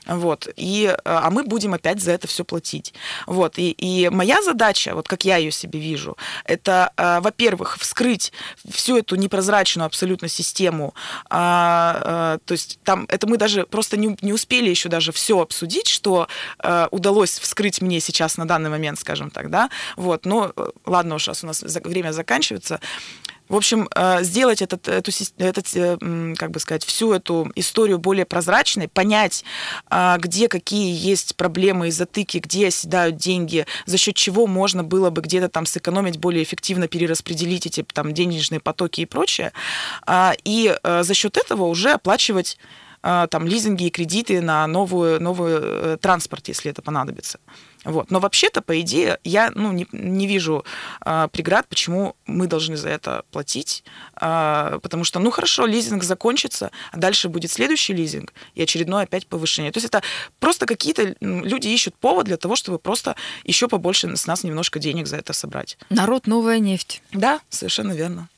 Вот. 0.08 0.48
И, 0.56 0.81
э, 0.88 0.96
а 1.04 1.30
мы 1.30 1.44
будем 1.44 1.74
опять 1.74 2.02
за 2.02 2.12
это 2.12 2.28
все 2.28 2.44
платить. 2.44 2.94
Вот. 3.28 3.58
И, 3.58 3.72
и 3.72 4.10
моя 4.10 4.42
задача, 4.42 4.96
вот 4.96 5.08
как 5.08 5.26
я 5.26 5.38
ее 5.38 5.52
себе 5.52 5.80
вижу, 5.80 6.18
это, 6.46 6.92
э, 6.98 7.20
во-первых, 7.22 7.78
вскрыть 7.78 8.32
всю 8.70 8.98
эту 8.98 9.16
непрозрачную 9.16 9.86
абсолютно 9.86 10.28
систему. 10.28 10.94
Э, 11.30 11.36
э, 11.36 12.38
то 12.46 12.52
есть 12.52 12.80
там 12.84 13.06
это 13.10 13.28
мы 13.28 13.38
даже 13.38 13.66
просто 13.66 13.98
не, 13.98 14.18
не 14.22 14.34
успели 14.34 14.70
еще 14.70 14.90
даже 14.90 15.12
все 15.12 15.40
обсудить, 15.40 15.88
что 15.88 16.28
удалось 16.92 17.40
вскрыть 17.40 17.82
мне 17.82 18.00
сейчас 18.00 18.38
на 18.38 18.48
данный 18.48 18.70
момент, 18.70 19.00
скажем 19.00 19.30
так, 19.30 19.50
да. 19.50 19.70
Вот. 19.96 20.26
Но 20.26 20.54
ладно 20.86 21.16
уж, 21.16 21.28
у 21.28 21.48
нас 21.48 21.64
время 21.84 22.12
заканчивается. 22.12 22.80
В 23.52 23.56
общем, 23.58 23.90
э, 23.94 24.24
сделать 24.24 24.62
этот, 24.62 24.88
эту, 24.88 25.12
этот, 25.38 25.76
э, 25.76 25.98
как 26.38 26.52
бы 26.52 26.60
сказать, 26.62 26.86
всю 26.86 27.12
эту 27.12 27.52
историю 27.56 28.00
более 28.00 28.26
прозрачной, 28.26 28.88
понять, 28.88 29.44
а, 29.90 30.18
где 30.20 30.48
какие 30.48 30.96
есть 30.96 31.36
проблемы 31.36 31.90
и 31.90 31.92
затыки, 31.92 32.38
где 32.38 32.68
оседают 32.68 33.18
деньги, 33.18 33.66
за 33.86 33.98
счет 33.98 34.16
чего 34.16 34.48
можно 34.48 34.86
было 34.86 35.10
бы 35.10 35.22
где-то 35.22 35.50
там 35.50 35.66
сэкономить, 35.66 36.18
более 36.18 36.44
эффективно 36.44 36.88
перераспределить 36.88 37.66
эти 37.66 37.84
там 37.84 38.14
денежные 38.14 38.62
потоки 38.62 39.02
и 39.02 39.06
прочее. 39.06 39.52
И 40.46 40.74
э, 40.82 41.04
за 41.04 41.14
счет 41.14 41.36
этого 41.36 41.66
уже 41.66 41.92
оплачивать 41.92 42.58
там 43.02 43.48
лизинги 43.48 43.86
и 43.86 43.90
кредиты 43.90 44.42
на 44.42 44.68
новую, 44.68 45.22
новый 45.22 45.98
транспорт, 45.98 46.48
если 46.48 46.70
это 46.72 46.82
понадобится. 46.82 47.40
Вот. 47.84 48.12
Но 48.12 48.20
вообще-то, 48.20 48.62
по 48.62 48.80
идее, 48.80 49.20
я 49.24 49.52
ну, 49.56 49.72
не, 49.72 49.88
не 49.92 50.28
вижу 50.28 50.64
а, 51.02 51.28
преград, 51.30 51.68
почему 51.68 52.16
мы 52.28 52.48
должны 52.48 52.78
за 52.78 52.90
это 52.90 53.24
платить. 53.32 53.84
А, 54.16 54.80
потому 54.80 55.04
что, 55.04 55.20
ну 55.20 55.32
хорошо, 55.32 55.66
лизинг 55.66 56.04
закончится, 56.04 56.72
а 56.92 56.98
дальше 56.98 57.28
будет 57.28 57.52
следующий 57.52 57.94
лизинг 57.94 58.34
и 58.54 58.62
очередное 58.62 59.04
опять 59.04 59.26
повышение. 59.26 59.72
То 59.72 59.78
есть 59.78 59.88
это 59.88 60.04
просто 60.40 60.66
какие-то 60.66 61.16
люди 61.22 61.70
ищут 61.70 61.96
повод 61.96 62.26
для 62.26 62.38
того, 62.38 62.56
чтобы 62.56 62.78
просто 62.78 63.16
еще 63.46 63.68
побольше 63.68 64.16
с 64.16 64.28
нас 64.28 64.44
немножко 64.44 64.80
денег 64.80 65.08
за 65.08 65.18
это 65.18 65.34
собрать. 65.34 65.78
Народ 65.90 66.28
новая 66.28 66.60
нефть. 66.60 67.02
Да, 67.14 67.40
совершенно 67.50 67.94
верно. 67.94 68.30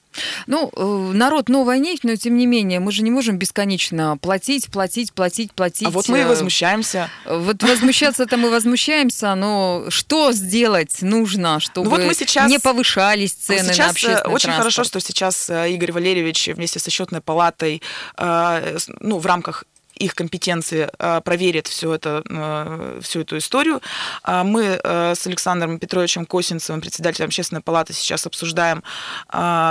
Ну, 0.48 0.72
э, 0.76 1.12
народ 1.14 1.50
новая 1.50 1.80
нефть, 1.80 2.04
но 2.04 2.16
тем 2.16 2.38
не 2.38 2.46
менее, 2.46 2.80
мы 2.80 2.92
же 2.92 3.04
не 3.04 3.12
можем 3.12 3.38
бесконечно 3.38 4.18
платить, 4.22 4.70
платить, 4.70 5.14
платить, 5.14 5.54
платить. 5.54 5.88
А 5.88 5.92
вот 5.92 6.08
мы 6.10 6.20
и 6.20 6.22
э, 6.22 6.28
возмущаемся. 6.28 7.10
Вот 7.26 7.64
возмущаться-то 7.64 8.38
мы 8.38 8.50
возмущаемся, 8.50 9.36
но 9.36 9.86
что 9.90 10.32
сделать 10.32 11.02
нужно, 11.02 11.60
чтобы 11.60 11.90
ну, 11.90 11.98
вот 11.98 12.06
мы 12.06 12.14
сейчас, 12.14 12.50
не 12.50 12.60
повышались 12.60 13.34
цены 13.34 13.74
сейчас 13.74 13.78
на 13.78 13.84
э, 13.84 13.90
общественный 13.90 14.34
Очень 14.34 14.46
транспорт? 14.46 14.58
хорошо, 14.58 14.84
что 14.84 15.00
сейчас 15.00 15.50
Игорь 15.50 15.92
Валерьевич 15.92 16.50
вместе 16.54 16.80
со 16.80 16.90
счетной 16.90 17.22
палатой 17.22 17.82
ну, 18.18 19.18
в 19.18 19.26
рамках 19.26 19.66
их 20.04 20.16
компетенции 20.16 20.90
а, 21.00 21.22
проверит 21.22 21.68
всю, 21.68 21.92
это, 21.92 22.24
а, 22.30 23.00
всю 23.02 23.22
эту 23.22 23.38
историю. 23.38 23.82
А, 24.24 24.44
мы 24.44 24.80
с 24.84 25.28
Александром 25.28 25.80
Петровичем 25.80 26.26
Косинцевым, 26.26 26.82
председателем 26.82 27.28
общественной 27.28 27.62
палаты, 27.62 27.94
сейчас 27.94 28.26
обсуждаем 28.26 28.84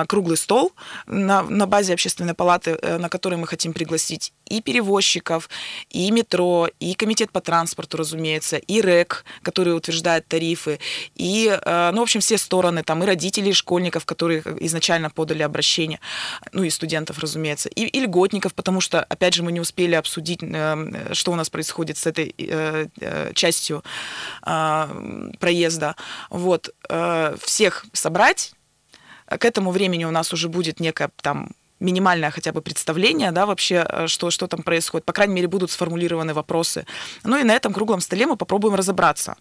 круглый 0.06 0.36
стол 0.36 0.72
на, 1.06 1.42
на 1.42 1.66
базе 1.66 1.92
общественной 1.92 2.34
палаты, 2.34 2.78
э, 2.80 2.98
на 2.98 3.08
который 3.08 3.38
мы 3.38 3.46
хотим 3.46 3.72
пригласить 3.72 4.32
и 4.56 4.60
перевозчиков, 4.60 5.48
и 5.90 6.10
метро, 6.10 6.68
и 6.80 6.94
комитет 6.94 7.30
по 7.30 7.40
транспорту, 7.40 7.96
разумеется, 7.98 8.56
и 8.56 8.80
РЭК, 8.80 9.24
который 9.42 9.76
утверждает 9.76 10.26
тарифы, 10.28 10.78
и, 11.14 11.58
ну, 11.66 11.98
в 11.98 12.02
общем, 12.02 12.20
все 12.20 12.38
стороны, 12.38 12.82
там, 12.82 13.02
и 13.02 13.06
родители, 13.06 13.50
и 13.50 13.52
школьников, 13.52 14.04
которые 14.04 14.42
изначально 14.60 15.10
подали 15.10 15.42
обращение, 15.42 16.00
ну, 16.52 16.62
и 16.62 16.70
студентов, 16.70 17.18
разумеется, 17.18 17.68
и, 17.68 17.82
и 17.82 18.00
льготников, 18.00 18.54
потому 18.54 18.80
что, 18.80 19.02
опять 19.02 19.34
же, 19.34 19.42
мы 19.42 19.52
не 19.52 19.60
успели 19.60 19.94
обсудить 19.94 20.12
обсудить, 20.12 20.40
э, 20.42 21.14
что 21.14 21.32
у 21.32 21.34
нас 21.34 21.50
происходит 21.50 21.96
с 21.96 22.06
этой 22.06 22.34
э, 22.38 22.86
э, 23.00 23.32
частью 23.34 23.82
проезда. 25.40 25.96
Вот. 26.30 26.74
Всех 27.40 27.86
собрать. 27.92 28.52
К 29.26 29.44
этому 29.44 29.70
времени 29.70 30.04
у 30.04 30.10
нас 30.10 30.32
уже 30.32 30.48
будет 30.48 30.80
некое 30.80 31.10
там 31.22 31.50
минимальное 31.82 32.30
хотя 32.30 32.52
бы 32.52 32.62
представление, 32.62 33.32
да, 33.32 33.44
вообще, 33.44 33.86
что, 34.06 34.30
что 34.30 34.46
там 34.46 34.62
происходит. 34.62 35.04
По 35.04 35.12
крайней 35.12 35.34
мере, 35.34 35.48
будут 35.48 35.70
сформулированы 35.70 36.32
вопросы. 36.34 36.86
Ну 37.24 37.38
и 37.38 37.42
на 37.42 37.54
этом 37.54 37.72
круглом 37.72 38.00
столе 38.00 38.26
мы 38.26 38.36
попробуем 38.36 38.74
разобраться. 38.74 39.36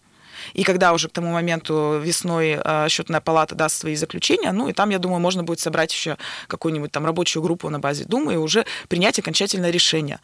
И 0.53 0.63
когда 0.63 0.93
уже 0.93 1.07
к 1.07 1.11
тому 1.11 1.31
моменту 1.31 2.01
весной 2.03 2.59
счетная 2.89 3.21
палата 3.21 3.53
даст 3.53 3.77
свои 3.77 3.95
заключения, 3.95 4.51
ну 4.51 4.69
и 4.69 4.73
там, 4.73 4.89
я 4.89 4.97
думаю, 4.97 5.19
можно 5.19 5.43
будет 5.43 5.59
собрать 5.59 5.93
еще 5.93 6.17
какую-нибудь 6.47 6.91
там 6.91 7.05
рабочую 7.05 7.43
группу 7.43 7.69
на 7.69 7.79
базе 7.79 8.05
Думы 8.05 8.33
и 8.33 8.37
уже 8.37 8.65
принять 8.87 9.19
окончательное 9.19 9.69
решение 9.69 10.19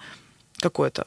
какое-то. 0.59 1.05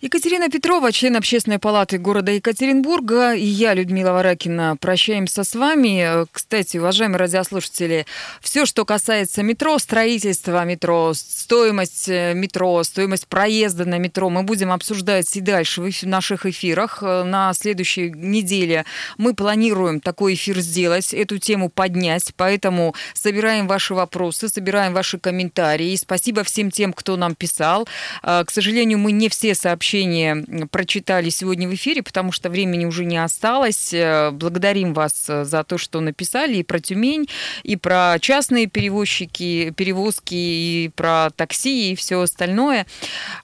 Екатерина 0.00 0.48
Петрова, 0.48 0.92
член 0.92 1.16
Общественной 1.16 1.58
палаты 1.58 1.98
города 1.98 2.30
Екатеринбурга, 2.30 3.34
и 3.34 3.44
я, 3.44 3.74
Людмила 3.74 4.12
Варакина, 4.12 4.76
прощаемся 4.80 5.42
с 5.42 5.56
вами. 5.56 6.24
Кстати, 6.30 6.76
уважаемые 6.76 7.18
радиослушатели, 7.18 8.06
все, 8.40 8.64
что 8.64 8.84
касается 8.84 9.42
метро, 9.42 9.76
строительства 9.80 10.64
метро, 10.64 11.14
стоимость 11.14 12.08
э, 12.08 12.32
метро, 12.34 12.84
стоимость 12.84 13.26
проезда 13.26 13.86
на 13.86 13.98
метро, 13.98 14.30
мы 14.30 14.44
будем 14.44 14.70
обсуждать 14.70 15.36
и 15.36 15.40
дальше 15.40 15.82
в 15.82 16.02
наших 16.04 16.46
эфирах. 16.46 17.02
На 17.02 17.52
следующей 17.52 18.10
неделе 18.10 18.84
мы 19.16 19.34
планируем 19.34 19.98
такой 19.98 20.34
эфир 20.34 20.60
сделать, 20.60 21.12
эту 21.12 21.38
тему 21.38 21.70
поднять, 21.70 22.32
поэтому 22.36 22.94
собираем 23.14 23.66
ваши 23.66 23.94
вопросы, 23.94 24.48
собираем 24.48 24.94
ваши 24.94 25.18
комментарии. 25.18 25.96
Спасибо 25.96 26.44
всем 26.44 26.70
тем, 26.70 26.92
кто 26.92 27.16
нам 27.16 27.34
писал. 27.34 27.88
К 28.22 28.46
сожалению, 28.48 29.00
мы 29.00 29.10
не 29.10 29.28
все 29.28 29.56
сообщения 29.56 29.87
сообщения 29.88 30.44
прочитали 30.70 31.30
сегодня 31.30 31.66
в 31.66 31.74
эфире, 31.74 32.02
потому 32.02 32.30
что 32.30 32.50
времени 32.50 32.84
уже 32.84 33.06
не 33.06 33.16
осталось. 33.16 33.94
Э, 33.94 34.30
благодарим 34.32 34.92
вас 34.92 35.24
за 35.26 35.64
то, 35.64 35.78
что 35.78 36.00
написали 36.00 36.56
и 36.56 36.62
про 36.62 36.78
Тюмень, 36.78 37.26
и 37.62 37.76
про 37.76 38.18
частные 38.20 38.66
перевозчики, 38.66 39.72
перевозки, 39.74 40.34
и 40.34 40.90
про 40.94 41.30
такси, 41.34 41.92
и 41.92 41.96
все 41.96 42.20
остальное. 42.20 42.86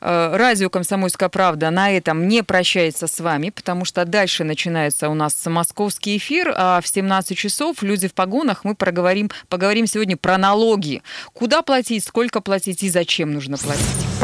Радио 0.01 0.69
«Комсомольская 0.69 1.31
правда» 1.31 1.71
на 1.71 1.91
этом 1.91 2.29
не 2.29 2.43
прощается 2.43 3.07
с 3.07 3.21
вами, 3.21 3.49
потому 3.49 3.87
что 3.87 4.05
дальше 4.05 4.45
начинается 4.45 5.09
у 5.09 5.15
нас 5.15 5.35
московский 5.47 6.19
эфир, 6.19 6.53
а 6.55 6.81
в 6.83 6.87
17 6.87 7.39
часов 7.39 7.83
«Люди 7.83 8.09
в 8.09 8.13
погонах» 8.13 8.65
мы 8.65 8.75
проговорим, 8.75 9.31
поговорим 9.49 9.87
сегодня 9.87 10.17
про 10.19 10.37
налоги. 10.37 11.03
Куда 11.33 11.63
платить, 11.63 12.05
сколько 12.05 12.43
платить 12.43 12.83
и 12.83 12.91
зачем 12.91 13.33
нужно 13.33 13.57
платить. 13.57 14.24